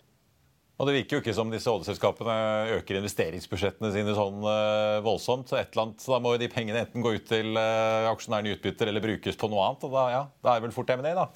Og 0.82 0.90
Det 0.90 0.96
virker 0.96 1.16
jo 1.16 1.22
ikke 1.22 1.36
som 1.38 1.52
disse 1.54 1.70
oljeselskapene 1.70 2.36
øker 2.80 2.98
investeringsbudsjettene 2.98 3.92
sine 3.94 4.16
sånn 4.18 4.40
uh, 4.42 5.04
voldsomt. 5.06 5.52
Så, 5.52 5.60
annet, 5.62 6.00
så 6.02 6.16
da 6.16 6.20
må 6.24 6.32
jo 6.34 6.42
de 6.42 6.50
pengene 6.50 6.82
enten 6.82 7.06
gå 7.06 7.12
ut 7.14 7.28
til 7.30 7.54
uh, 7.54 8.10
aksjonærene 8.10 8.50
i 8.50 8.56
utbytter 8.58 8.90
eller 8.90 9.06
brukes 9.06 9.38
på 9.38 9.52
noe 9.54 9.68
annet. 9.68 9.86
og 9.86 9.94
Da, 9.94 10.06
ja, 10.16 10.24
da 10.42 10.56
er 10.56 10.64
det 10.64 10.68
vel 10.68 10.74
fort 10.74 10.90
M&A, 10.96 11.14
da? 11.20 11.28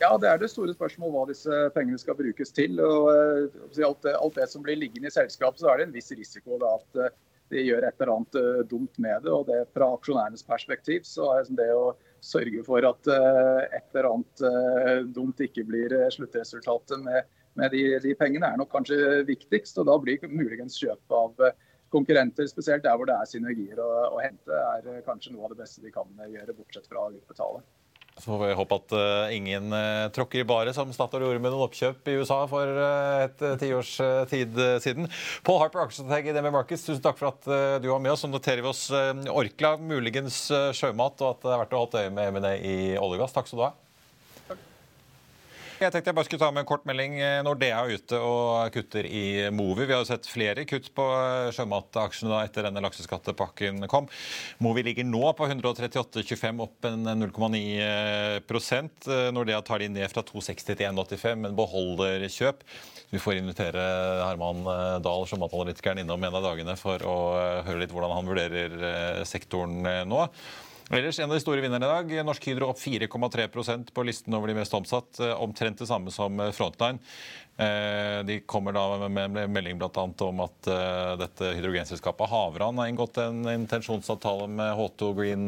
Ja, 0.00 0.12
det 0.20 0.28
er 0.28 0.38
det 0.40 0.52
store 0.52 0.76
spørsmålet 0.76 1.16
hva 1.16 1.24
disse 1.32 1.62
pengene 1.72 2.00
skal 2.00 2.18
brukes 2.20 2.52
til. 2.56 2.76
og 2.84 3.08
uh, 3.08 3.80
alt, 3.88 4.04
det, 4.04 4.12
alt, 4.12 4.36
det, 4.36 4.50
som 4.52 4.66
blir 4.66 4.76
liggende 4.82 5.08
i 5.08 5.16
selskapet, 5.16 5.64
så 5.64 5.72
er 5.72 5.80
det 5.80 5.88
en 5.88 5.96
viss 5.96 6.12
risiko 6.12 6.60
da, 6.60 6.76
at 6.76 7.18
de 7.50 7.64
gjør 7.64 7.88
et 7.88 7.96
eller 7.96 8.14
annet 8.18 8.68
dumt 8.68 9.00
med 9.00 9.24
det. 9.24 9.32
og 9.32 9.48
det 9.48 9.64
Fra 9.72 9.88
aksjonærenes 9.96 10.44
perspektiv 10.44 11.08
så 11.08 11.32
er 11.38 11.48
det 11.56 11.72
å 11.72 11.94
sørge 12.20 12.60
for 12.68 12.84
at 12.84 13.08
et 13.08 13.96
eller 13.96 14.12
annet 14.12 15.12
dumt 15.16 15.40
ikke 15.42 15.64
blir 15.66 15.96
sluttresultatet 16.12 17.00
med 17.02 17.24
med 17.58 17.74
de, 17.74 17.82
de, 18.02 18.14
pengene 18.18 18.52
er 18.52 18.60
nok 18.60 18.70
kanskje 18.74 19.24
viktigst. 19.28 19.80
og 19.80 19.88
Da 19.90 19.98
blir 20.02 20.22
muligens 20.28 20.78
kjøp 20.80 21.16
av 21.16 21.44
eh, 21.46 21.58
konkurrenter, 21.94 22.46
spesielt 22.50 22.86
der 22.86 22.96
hvor 22.98 23.10
det 23.10 23.18
er 23.18 23.28
synergier 23.28 23.82
å, 23.82 23.90
å 24.14 24.22
hente, 24.22 24.62
er 24.76 24.88
eh, 24.94 25.04
kanskje 25.06 25.34
noe 25.34 25.48
av 25.48 25.54
det 25.54 25.62
beste 25.64 25.84
de 25.84 25.92
kan 25.94 26.08
gjøre, 26.30 26.56
bortsett 26.56 26.88
fra 26.90 27.08
å 27.08 27.12
utbetale. 27.14 27.62
Så 28.20 28.26
får 28.26 28.40
vi 28.42 28.56
håpe 28.58 28.76
at 28.76 28.92
uh, 28.92 29.32
ingen 29.32 29.70
uh, 29.72 30.10
tråkker 30.12 30.42
i 30.42 30.44
baret, 30.44 30.74
som 30.76 30.90
Statoil 30.92 31.22
gjorde 31.24 31.40
med 31.40 31.54
noen 31.54 31.64
oppkjøp 31.64 32.10
i 32.10 32.16
USA 32.20 32.42
for 32.50 32.68
uh, 32.68 33.22
et 33.24 33.44
tiårs 33.62 33.94
tid 34.28 34.58
siden. 34.84 35.08
Paul 35.46 35.62
Harper, 35.62 35.86
aksjestrateg 35.86 36.28
i 36.28 36.34
DNB 36.36 36.50
Markets, 36.52 36.84
tusen 36.84 37.00
takk 37.04 37.16
for 37.16 37.30
at 37.30 37.80
du 37.80 37.88
var 37.88 38.02
med 38.02 38.12
oss. 38.12 38.26
Så 38.26 38.28
noterer 38.28 38.60
vi 38.60 38.68
oss 38.68 38.90
Orkla, 38.92 39.76
muligens 39.80 40.42
sjømat, 40.76 41.22
og 41.22 41.38
at 41.38 41.46
det 41.46 41.54
er 41.54 41.62
verdt 41.62 41.78
å 41.78 41.84
holde 41.86 42.04
øye 42.04 42.12
med 42.18 42.34
M&A 42.34 42.56
i 42.58 42.76
olje 42.98 43.16
og 43.16 43.24
gass. 43.24 43.38
Takk 43.38 43.48
skal 43.48 43.62
du 43.62 43.64
ha. 43.70 43.72
Jeg 45.80 45.94
tenkte 45.94 46.10
jeg 46.10 46.16
bare 46.18 46.28
skulle 46.28 46.42
ta 46.42 46.50
med 46.52 46.60
en 46.60 46.68
kort 46.68 46.82
melding. 46.84 47.14
Nordea 47.40 47.78
er 47.80 47.94
ute 47.96 48.18
og 48.20 48.68
kutter 48.74 49.06
i 49.08 49.48
Movi. 49.48 49.86
Vi 49.88 49.94
har 49.94 50.02
jo 50.02 50.08
sett 50.10 50.28
flere 50.28 50.66
kutt 50.68 50.90
på 50.92 51.06
sjømataksjene 51.56 52.42
etter 52.44 52.68
denne 52.68 52.82
lakseskattepakken 52.84 53.88
kom. 53.88 54.10
Movi 54.60 54.84
ligger 54.84 55.08
nå 55.08 55.32
på 55.38 55.48
138,25, 55.48 56.60
opp 56.66 56.84
en 56.90 57.08
0,9 57.24 58.44
Nordea 59.32 59.64
tar 59.64 59.80
de 59.80 59.88
ned 59.96 60.12
fra 60.12 60.20
260 60.28 60.68
til 60.68 60.84
1,85, 60.90 61.44
men 61.46 61.56
beholder 61.56 62.28
kjøp. 62.28 62.60
Vi 63.16 63.24
får 63.24 63.40
invitere 63.40 63.80
Herman 64.26 64.60
Dahl, 65.00 65.24
sjømatanalytikeren, 65.32 66.04
innom 66.04 66.28
en 66.28 66.42
av 66.42 66.44
dagene 66.44 66.76
for 66.76 67.00
å 67.08 67.20
høre 67.64 67.86
litt 67.86 67.96
hvordan 67.96 68.18
han 68.20 68.28
vurderer 68.28 69.24
sektoren 69.24 69.80
nå. 70.12 70.26
Ellers 70.90 71.18
en 71.22 71.30
av 71.30 71.36
de 71.36 71.40
store 71.40 71.62
vinnerne 71.62 71.86
i 71.86 71.88
dag. 71.88 72.12
Norsk 72.26 72.48
Hydro 72.48 72.66
opp 72.72 72.80
4,3% 72.82 73.92
på 73.94 74.02
listen 74.02 74.34
over 74.34 74.50
de 74.50 74.56
mest 74.58 74.72
omsatt. 74.74 75.20
Eh, 75.22 75.36
omtrent 75.38 75.78
det 75.78 75.86
samme 75.86 76.10
som 76.10 76.40
eh, 76.42 76.50
Frontline. 76.50 76.98
Eh, 77.62 78.18
de 78.26 78.40
kommer 78.42 78.74
da 78.74 79.06
med 79.06 79.36
melding 79.54 79.78
bl.a. 79.78 80.06
om 80.26 80.42
at 80.42 80.70
dette 81.20 81.52
hydrogenselskapet 81.54 82.32
Havran 82.32 82.82
har 82.82 82.90
inngått 82.90 83.20
en 83.22 83.44
intensjonsavtale 83.52 84.48
med 84.50 84.74
H2 84.80 85.12
Green 85.20 85.46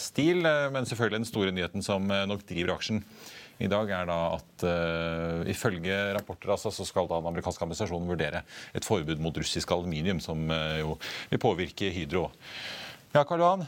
Steel. 0.00 0.40
Men 0.72 0.88
selvfølgelig 0.88 1.20
den 1.20 1.32
store 1.34 1.52
nyheten 1.52 1.84
som 1.84 2.08
nok 2.08 2.46
driver 2.48 2.78
aksjen 2.78 3.04
i 3.58 3.68
dag, 3.68 3.90
er 3.90 4.06
da 4.06 4.18
at 4.36 4.64
uh, 4.70 5.40
ifølge 5.50 5.96
rapporter 6.14 6.52
altså, 6.54 6.70
så 6.70 6.84
skal 6.86 7.08
da 7.10 7.18
den 7.18 7.26
amerikanske 7.32 7.64
administrasjonen 7.66 8.06
vurdere 8.06 8.44
et 8.70 8.86
forbud 8.86 9.18
mot 9.18 9.34
russisk 9.34 9.72
aluminium, 9.74 10.20
som 10.22 10.44
uh, 10.46 10.76
jo 10.78 10.94
vil 11.32 11.42
påvirke 11.42 11.90
Hydro. 11.90 12.28
Ja, 13.16 13.24
Karl 13.26 13.42
Johan, 13.42 13.66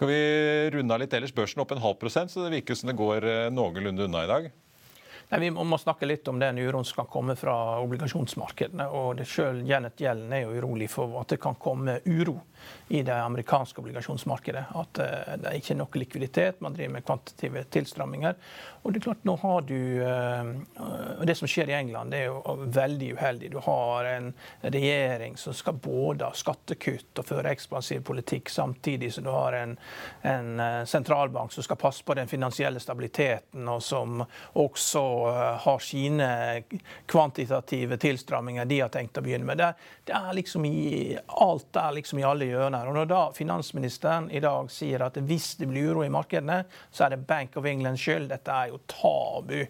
skal 0.00 0.08
vi 0.08 0.70
runde 0.70 0.94
av 0.94 1.00
litt 1.02 1.12
ellers? 1.12 1.34
Børsen 1.36 1.60
opp 1.60 1.74
en 1.74 1.82
halv 1.84 1.98
prosent, 2.00 2.30
så 2.32 2.40
det 2.46 2.54
virker 2.54 2.74
som 2.78 2.88
det 2.88 2.96
går 2.96 3.24
eh, 3.28 3.48
noenlunde 3.52 4.06
unna 4.06 4.22
i 4.24 4.28
dag. 4.30 4.46
Nei, 5.30 5.40
Vi 5.42 5.50
må 5.52 5.76
snakke 5.78 6.08
litt 6.08 6.28
om 6.32 6.38
den 6.40 6.56
uroen 6.56 6.86
som 6.88 7.02
kan 7.02 7.10
komme 7.12 7.36
fra 7.36 7.52
obligasjonsmarkedene. 7.84 8.86
og 8.88 9.18
det 9.18 9.28
Selv 9.28 9.60
Janet 9.68 10.00
Yellen 10.00 10.32
er 10.32 10.46
jo 10.46 10.56
urolig 10.56 10.88
for 10.88 11.20
at 11.20 11.28
det 11.34 11.38
kan 11.44 11.54
komme 11.60 11.98
uro 12.06 12.38
i 12.88 13.02
det 13.04 13.12
amerikanske 13.12 13.84
obligasjonsmarkedet. 13.84 14.64
At 14.72 14.94
det 14.96 15.10
det 15.44 15.52
er 15.52 15.60
ikke 15.60 15.76
nok 15.76 16.00
likviditet, 16.00 16.64
man 16.64 16.72
driver 16.72 16.96
med 16.96 17.04
kvantitative 17.04 17.66
tilstramminger. 17.68 18.40
Og 18.82 18.92
Det 18.92 19.00
er 19.00 19.04
klart, 19.04 19.24
nå 19.28 19.36
har 19.36 19.60
du 19.68 19.76
og 21.20 21.26
Det 21.26 21.34
som 21.36 21.48
skjer 21.48 21.68
i 21.68 21.76
England, 21.76 22.10
det 22.10 22.22
er 22.22 22.30
jo 22.30 22.54
veldig 22.72 23.10
uheldig. 23.14 23.50
Du 23.52 23.58
har 23.60 24.06
en 24.08 24.30
regjering 24.60 25.36
som 25.36 25.54
skal 25.54 25.76
både 25.76 26.24
ha 26.24 26.36
skattekutt 26.36 27.20
og 27.20 27.28
føre 27.28 27.52
ekspansiv 27.52 28.00
politikk, 28.08 28.48
samtidig 28.50 29.12
som 29.12 29.26
du 29.26 29.30
har 29.34 29.56
en, 29.58 29.74
en 30.26 30.48
uh, 30.60 30.84
sentralbank 30.88 31.52
som 31.52 31.66
skal 31.66 31.78
passe 31.80 32.04
på 32.04 32.16
den 32.16 32.30
finansielle 32.30 32.80
stabiliteten, 32.80 33.68
og 33.68 33.82
som 33.84 34.24
også 34.58 35.02
har 35.64 35.84
sine 35.84 36.30
kvantitative 37.10 38.00
tilstramminger 38.00 38.64
de 38.70 38.80
har 38.80 38.92
tenkt 38.92 39.20
å 39.20 39.24
begynne 39.24 39.48
med. 39.50 39.60
Det, 39.60 39.70
det 40.08 40.16
er 40.16 40.38
liksom 40.40 40.64
i, 40.64 41.18
alt 41.44 41.76
er 41.76 41.98
liksom 41.98 42.22
i 42.22 42.26
alle 42.26 42.48
hjørner. 42.48 42.88
Og 42.88 42.96
Når 42.96 43.12
da 43.12 43.20
finansministeren 43.36 44.30
i 44.32 44.40
dag 44.40 44.72
sier 44.72 45.04
at 45.04 45.20
hvis 45.20 45.52
det 45.60 45.68
blir 45.70 45.92
uro 45.92 46.06
i 46.06 46.12
markedene, 46.12 46.62
så 46.90 47.06
er 47.06 47.14
det 47.14 47.26
Bank 47.28 47.60
of 47.60 47.68
Englands 47.68 48.00
skyld. 48.00 48.30
Dette 48.32 48.56
er 48.56 48.69
jo 48.70 48.80
tabu 48.90 49.64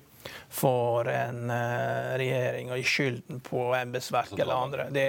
for 0.49 1.09
en 1.09 1.51
uh, 1.51 2.17
regjering 2.21 2.71
å 2.71 2.79
gi 2.79 2.87
skylden 2.87 3.41
på 3.45 3.71
embetsverk 3.75 4.35
eller 4.37 4.55
andre. 4.55 4.89
Det, 4.95 5.07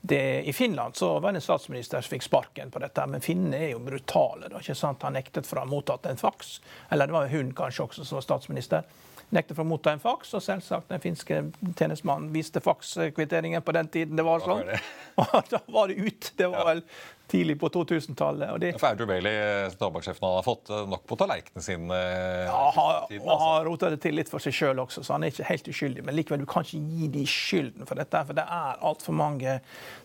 det, 0.00 0.22
I 0.50 0.52
Finland 0.52 0.96
så 0.98 1.14
var 1.18 1.32
det 1.32 1.42
en 1.42 1.46
statsminister 1.46 2.02
som 2.02 2.16
fikk 2.16 2.26
sparken 2.26 2.72
på 2.74 2.82
dette, 2.82 3.06
men 3.06 3.24
finnene 3.24 3.60
er 3.68 3.74
jo 3.74 3.82
brutale. 3.84 4.50
Da, 4.50 4.62
ikke 4.62 4.78
sant? 4.78 5.06
Han 5.06 5.16
nektet 5.18 5.46
for 5.46 5.60
å 5.60 5.66
ha 5.66 5.70
mottatt 5.70 6.08
en 6.10 6.20
faks, 6.20 6.58
eller 6.90 7.08
det 7.08 7.18
var 7.18 7.30
hun 7.32 7.54
kanskje 7.56 7.86
også 7.86 8.08
som 8.08 8.20
var 8.20 8.26
statsminister 8.26 8.88
nektet 9.34 9.56
for 9.56 9.64
å 9.64 9.68
motta 9.68 9.92
en 9.92 10.02
faks, 10.02 10.32
og 10.36 10.44
selvsagt 10.44 10.88
den 10.92 11.02
finske 11.04 11.40
tjenestemannen 11.76 12.30
viste 12.32 12.62
fakskvitteringen 12.64 13.64
på 13.64 13.74
den 13.76 13.90
tiden 13.92 14.16
det 14.16 14.24
var 14.26 14.44
sånn. 14.44 14.70
Og 15.22 15.50
da 15.50 15.60
var 15.68 15.90
det 15.90 15.98
ut. 16.00 16.30
Det 16.38 16.48
var 16.52 16.68
vel 16.70 16.82
tidlig 17.28 17.60
på 17.60 17.68
2000-tallet. 17.68 18.60
Det... 18.60 18.72
For 18.80 18.88
Audrey 18.88 19.06
Bailey, 19.06 19.70
Stabakssjefen, 19.70 20.28
har 20.28 20.42
fått 20.42 20.70
eh, 20.70 20.84
nok 20.88 21.06
på 21.06 21.16
tallerkenen 21.20 21.62
sin? 21.62 21.90
Eh, 21.90 21.98
ja, 22.46 22.72
har, 22.74 23.06
tiden, 23.08 23.22
altså. 23.22 23.34
og 23.34 23.42
har 23.42 23.64
rota 23.68 23.90
det 23.92 24.00
til 24.02 24.16
litt 24.18 24.30
for 24.32 24.42
seg 24.42 24.56
sjøl 24.56 24.82
også, 24.82 25.04
så 25.04 25.16
han 25.16 25.26
er 25.26 25.32
ikke 25.32 25.48
helt 25.48 25.70
uskyldig. 25.72 26.04
Men 26.06 26.16
likevel, 26.16 26.42
du 26.42 26.48
kan 26.50 26.66
ikke 26.66 26.80
gi 26.80 27.10
de 27.18 27.24
skylden 27.28 27.88
for 27.88 28.00
dette, 28.00 28.22
for 28.30 28.38
det 28.38 28.44
er 28.44 28.82
altfor 28.90 29.16
mange 29.18 29.58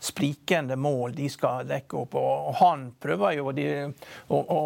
sprikende 0.04 0.78
mål 0.80 1.16
de 1.18 1.30
skal 1.32 1.68
dekke 1.70 2.02
opp. 2.04 2.18
Og, 2.20 2.52
han 2.60 2.90
prøver 3.02 3.38
jo 3.40 3.54
de, 3.56 3.68
å, 4.28 4.40
å, 4.40 4.60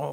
å, 0.00 0.08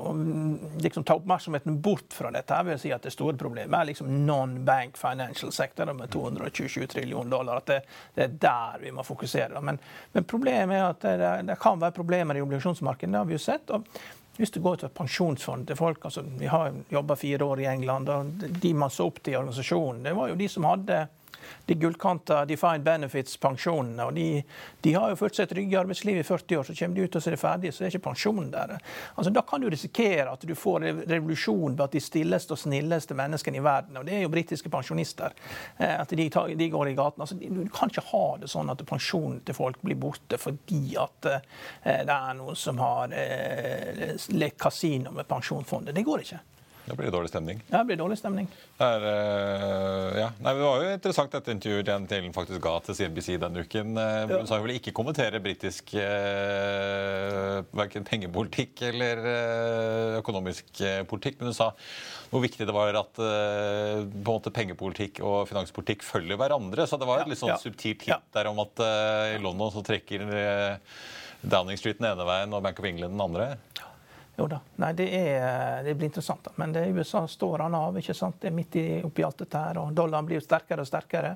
liksom 0.84 1.08
ta 1.08 1.18
oppmerksomheten 1.18 1.80
bort 1.84 2.14
fra 2.14 2.32
dette. 2.34 2.60
Jeg 2.60 2.70
vil 2.70 2.82
si 2.82 2.94
at 2.96 3.08
det 3.08 3.16
store 3.16 3.38
problemet 3.40 3.80
er 3.80 3.92
liksom 3.92 4.12
non-bank 4.28 5.00
financial 5.00 5.54
sector 5.56 5.90
med 5.96 6.12
227 6.14 6.86
trillioner 6.92 7.32
dollar. 7.32 7.64
At 7.64 7.72
det, 7.72 7.80
det, 8.16 8.28
er 8.28 8.38
der 8.42 8.84
vi 8.84 8.94
må 8.94 9.06
fokusere. 9.08 9.62
Men, 9.64 9.80
men 10.14 10.28
problemet 10.28 10.78
er 10.78 10.88
at 10.92 11.08
det, 11.08 11.32
det 11.46 11.60
kan 11.62 11.82
være 11.82 11.96
problemer 11.96 12.38
i 12.38 12.42
obligasjonsmarkedet. 12.42 13.12
Det 13.14 13.20
har 13.20 13.30
vi 13.30 13.38
jo 13.38 13.44
sett. 13.44 13.70
og 13.70 13.86
hvis 14.38 14.52
du 14.54 14.60
går 14.62 14.76
til 14.78 14.86
et 14.86 14.98
pensjonsfond 14.98 15.66
til 15.68 15.78
folk 15.80 16.04
altså 16.06 16.22
Vi 16.38 16.46
har 16.46 16.74
jobba 16.94 17.16
fire 17.18 17.46
år 17.46 17.60
i 17.60 17.66
England, 17.66 18.10
og 18.10 18.26
de 18.62 18.74
man 18.74 18.94
så 18.94 19.08
opp 19.10 19.18
til 19.24 19.34
i 19.34 19.38
organisasjonen, 19.38 20.04
det 20.04 20.14
var 20.14 20.30
jo 20.30 20.36
de 20.38 20.50
som 20.50 20.68
hadde 20.70 21.08
de 21.66 21.78
gullkanta 21.80 22.44
defined 22.46 22.86
benefits-pensjonene. 22.88 24.06
og 24.06 24.14
de, 24.16 24.44
de, 24.82 24.94
har 24.94 25.12
jo 25.12 25.20
følt 25.20 25.38
seg 25.40 25.50
trygge 25.52 25.76
i 25.76 25.80
arbeidslivet 25.80 26.24
i 26.24 26.28
40 26.28 26.60
år, 26.60 26.68
så 26.68 26.76
kommer 26.80 26.96
de 26.96 27.06
ut 27.06 27.16
og 27.16 27.24
så 27.24 27.30
er 27.30 27.36
det 27.36 27.42
ferdig, 27.42 27.74
så 27.74 27.84
er 27.84 27.94
ikke 27.94 28.08
pensjonen 28.10 28.52
der. 28.54 28.78
Altså, 29.16 29.34
Da 29.34 29.44
kan 29.48 29.62
du 29.62 29.70
risikere 29.70 30.32
at 30.32 30.48
du 30.48 30.56
får 30.56 30.88
revolusjon 31.08 31.76
blant 31.76 31.94
de 31.94 32.02
stilleste 32.04 32.56
og 32.56 32.62
snilleste 32.62 33.18
menneskene 33.18 33.62
i 33.62 33.64
verden. 33.64 33.98
og 33.98 34.06
Det 34.06 34.18
er 34.18 34.26
jo 34.26 34.34
britiske 34.34 34.70
pensjonister. 34.70 35.36
Eh, 35.78 36.00
at 36.02 36.10
de, 36.10 36.30
de, 36.56 36.70
går 36.70 36.90
i 36.90 36.98
gaten. 36.98 37.22
Altså, 37.22 37.36
du 37.36 37.70
kan 37.74 37.92
ikke 37.92 38.06
ha 38.12 38.26
det 38.42 38.52
sånn 38.52 38.70
at 38.74 38.84
pensjonen 38.88 39.42
til 39.46 39.58
folk 39.58 39.82
blir 39.82 40.00
borte 40.00 40.40
fordi 40.42 40.96
at 41.00 41.32
eh, 41.32 42.04
det 42.08 42.14
er 42.14 42.38
noen 42.38 42.58
som 42.58 42.80
har 42.82 43.14
eh, 43.16 44.16
lekt 44.36 44.60
kasino 44.62 45.14
med 45.16 45.28
pensjonsfondet. 45.30 45.96
Det 45.96 46.06
går 46.08 46.26
ikke. 46.26 46.44
Da 46.88 46.96
blir 46.96 47.10
det 47.10 47.12
dårlig 47.12 47.30
stemning. 47.30 47.58
Ja, 47.68 47.82
det 47.82 47.86
blir 47.90 47.98
dårlig 48.00 48.16
stemning. 48.20 48.46
Er, 48.80 49.04
uh, 49.04 50.12
ja. 50.16 50.28
Nei, 50.40 50.54
det 50.56 50.64
var 50.64 50.84
jo 50.84 50.92
interessant 50.96 51.34
dette 51.36 51.52
intervjuet 51.52 51.90
Jan 51.92 52.06
Telen 52.08 52.36
faktisk 52.36 52.62
ga 52.64 52.78
til 52.86 52.96
CNBC 52.96 53.36
denne 53.42 53.64
uken. 53.66 53.92
Hun 53.98 54.32
ja. 54.32 54.40
Sa 54.48 54.60
hun 54.60 54.64
ville 54.64 54.78
ikke 54.80 54.94
kommentere 54.96 55.42
britisk 55.44 55.92
uh, 56.00 57.60
verken 57.76 58.08
pengepolitikk 58.08 58.86
eller 58.88 59.24
uh, 59.26 60.16
økonomisk 60.22 60.80
politikk, 61.12 61.42
men 61.42 61.52
hun 61.52 61.58
sa 61.58 61.74
hvor 62.32 62.44
viktig 62.44 62.68
det 62.68 62.76
var 62.76 62.96
at 63.00 63.14
på 63.16 63.24
en 63.24 64.26
måte 64.28 64.52
pengepolitikk 64.52 65.22
og 65.24 65.46
finanspolitikk 65.48 66.04
følger 66.04 66.40
hverandre. 66.40 66.84
Så 66.88 67.00
det 67.00 67.08
var 67.08 67.24
et 67.24 67.32
litt 67.32 67.40
sånn 67.40 67.56
subtilt 67.62 68.04
hint 68.04 68.26
der 68.36 68.50
om 68.52 68.60
at 68.66 68.84
i 69.32 69.38
London 69.40 69.72
så 69.72 69.84
trekker 69.88 70.26
Downing 71.40 71.80
Street 71.80 72.02
den 72.02 72.10
ene 72.10 72.28
veien 72.28 72.52
og 72.52 72.66
Bank 72.66 72.82
of 72.84 72.90
England 72.90 73.16
den 73.16 73.24
andre. 73.24 73.48
Jo 74.40 74.46
da. 74.48 74.60
Nei, 74.76 74.92
det, 74.94 75.06
er, 75.18 75.84
det, 75.84 75.96
blir 75.96 76.06
interessant. 76.06 76.44
da. 76.44 76.52
Men 76.56 76.74
det, 76.74 76.86
USA 76.88 77.28
står 77.28 77.60
han 77.60 77.76
av. 77.76 77.96
ikke 77.98 78.14
sant? 78.14 78.36
Det 78.42 78.52
er 78.52 78.54
midt 78.54 78.76
i, 78.78 78.84
oppi 79.04 79.24
alt 79.26 79.40
dette 79.42 79.58
her, 79.58 79.80
og 79.82 79.96
Dollaren 79.98 80.28
blir 80.28 80.38
jo 80.38 80.44
sterkere 80.46 80.84
og 80.84 80.88
sterkere. 80.88 81.32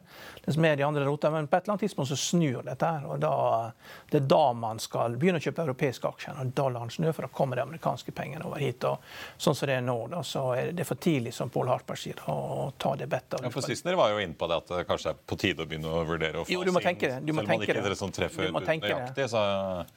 Det 0.45 0.53
som 0.53 0.65
er 0.69 0.75
de 0.77 0.85
andre 0.85 1.07
roter. 1.07 1.33
Men 1.33 1.47
på 1.49 1.57
et 1.57 1.65
eller 1.65 1.73
annet 1.73 1.85
tidspunkt 1.87 2.11
så 2.11 2.17
snur 2.21 2.61
dette. 2.67 2.85
her, 2.85 3.07
og 3.09 3.17
da, 3.23 3.71
Det 4.11 4.19
er 4.21 4.27
da 4.29 4.53
man 4.53 4.77
skal 4.79 5.17
begynne 5.17 5.41
å 5.41 5.45
kjøpe 5.47 5.65
europeiske 5.65 6.11
aksjer. 6.11 6.35
Når 6.37 6.51
dollaren 6.59 6.93
snur, 6.93 7.15
for 7.17 7.25
da 7.25 7.31
kommer 7.39 7.57
de 7.57 7.63
amerikanske 7.65 8.13
pengene 8.13 8.45
over 8.45 8.61
hit. 8.61 8.85
og 8.85 9.01
Sånn 9.37 9.57
som 9.57 9.71
det 9.71 9.79
er 9.79 9.81
nå, 9.81 9.97
da, 10.13 10.21
så 10.21 10.45
er 10.59 10.71
det 10.77 10.85
for 10.85 11.01
tidlig, 11.01 11.33
som 11.33 11.49
Paul 11.49 11.73
Harper 11.73 11.97
sier, 11.97 12.21
å 12.29 12.69
ta 12.77 12.93
det 13.01 13.09
bettet. 13.09 13.41
Ja, 13.41 13.49
for 13.49 13.65
Sissener 13.65 13.97
var 13.97 14.13
jo 14.13 14.21
inne 14.21 14.37
på 14.37 14.45
det 14.45 14.61
at 14.61 14.75
det 14.75 14.85
kanskje 14.91 15.15
er 15.15 15.25
på 15.25 15.39
tide 15.41 15.65
å 15.65 15.71
begynne 15.73 15.89
å 15.89 16.05
vurdere 16.05 16.43
å 16.43 16.45
fase 16.45 16.53
sin 16.53 16.69
du 16.69 16.75
må 16.77 16.85
tenke 16.85 17.09
det. 17.15 17.19
Du 17.25 17.33
må 17.33 17.49
tenke 17.49 17.73
det. 17.73 17.81
dere 17.81 17.97
sånn 17.97 18.13
treffer 18.13 18.53
nøyaktig. 18.53 19.29
Så... 19.33 19.41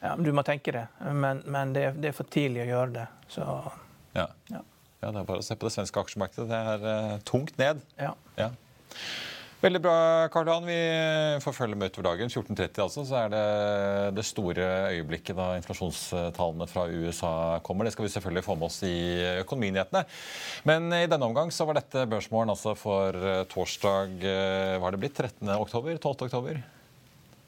Ja, 0.01 0.17
du 0.17 0.33
må 0.33 0.49
tenke 0.49 0.73
det. 0.73 0.87
Men, 1.13 1.45
men 1.45 1.77
det, 1.77 1.91
det 2.01 2.15
er 2.15 2.17
for 2.17 2.33
tidlig 2.33 2.65
å 2.65 2.71
gjøre 2.73 2.94
det. 2.97 3.07
Så, 3.33 3.45
ja. 4.17 4.29
ja. 4.53 4.63
ja. 5.03 5.13
Det 5.13 5.21
er 5.21 5.29
bare 5.29 5.43
å 5.43 5.47
se 5.47 5.57
på 5.59 5.69
det 5.69 5.75
svenske 5.77 6.01
aksjemarkedet. 6.01 6.49
Det 6.51 6.65
er 6.75 6.89
uh, 6.89 7.15
tungt 7.29 7.57
ned. 7.61 7.83
Ja. 8.01 8.15
ja. 8.41 8.51
Veldig 9.65 9.81
bra, 9.81 10.29
Karl 10.29 10.49
Johan. 10.51 10.67
Vi 10.69 10.81
får 11.41 11.55
følge 11.57 11.77
med 11.81 11.89
utover 11.89 12.11
dagen. 12.11 12.29
14.30 12.29 12.83
altså, 12.85 13.05
så 13.09 13.23
er 13.23 13.31
det 13.33 13.45
det 14.19 14.25
store 14.29 14.67
øyeblikket 14.93 15.39
da 15.39 15.55
inflasjonstallene 15.57 16.69
fra 16.69 16.85
USA 16.93 17.33
kommer. 17.65 17.89
Det 17.89 17.95
skal 17.95 18.05
vi 18.05 18.13
selvfølgelig 18.13 18.45
få 18.45 18.59
med 18.61 18.69
oss 18.69 18.83
i 18.85 18.99
Økonominyhetene. 19.41 20.05
Men 20.69 20.93
i 20.93 21.07
denne 21.09 21.31
omgang 21.31 21.53
så 21.55 21.65
var 21.65 21.81
dette 21.81 22.05
børsmålen 22.13 22.53
altså 22.53 22.77
for 22.77 23.17
eh, 23.17 23.47
torsdag 23.49 24.21
Hva 24.21 24.85
har 24.85 24.99
det 24.99 25.01
blitt? 25.07 25.17
13. 25.17 25.49
oktober? 25.57 25.97
12. 25.97 26.29
oktober? 26.29 26.61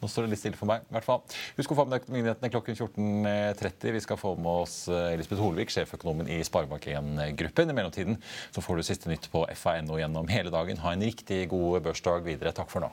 Nå 0.07 0.13
står 0.13 0.27
det 0.29 0.37
litt 0.37 0.43
stille 0.45 0.59
for 0.59 0.71
meg. 0.71 0.85
i 0.87 0.95
hvert 0.95 1.07
fall. 1.07 1.25
Husk 1.57 1.73
å 1.75 1.79
få 1.81 1.85
med 1.91 1.99
Økonominyhetene 1.99 2.53
klokken 2.55 2.79
14.30. 2.79 3.91
Vi 3.97 4.03
skal 4.05 4.21
få 4.21 4.37
med 4.39 4.63
oss 4.63 4.77
eh, 4.87 5.17
Elisabeth 5.17 5.43
Holvik, 5.43 5.75
sjeføkonomen 5.75 6.31
i 6.31 6.39
Sparebank1-gruppen. 6.47 7.75
I 7.75 7.77
mellomtiden 7.77 8.21
så 8.55 8.63
får 8.63 8.79
du 8.79 8.87
siste 8.87 9.11
nytt 9.11 9.27
på 9.33 9.43
FA.no 9.59 9.99
gjennom 9.99 10.31
hele 10.31 10.55
dagen. 10.55 10.79
Ha 10.85 10.95
en 10.95 11.05
riktig 11.11 11.43
god 11.51 11.83
børsdag 11.89 12.23
videre. 12.29 12.55
Takk 12.55 12.71
for 12.71 12.87
nå. 12.87 12.93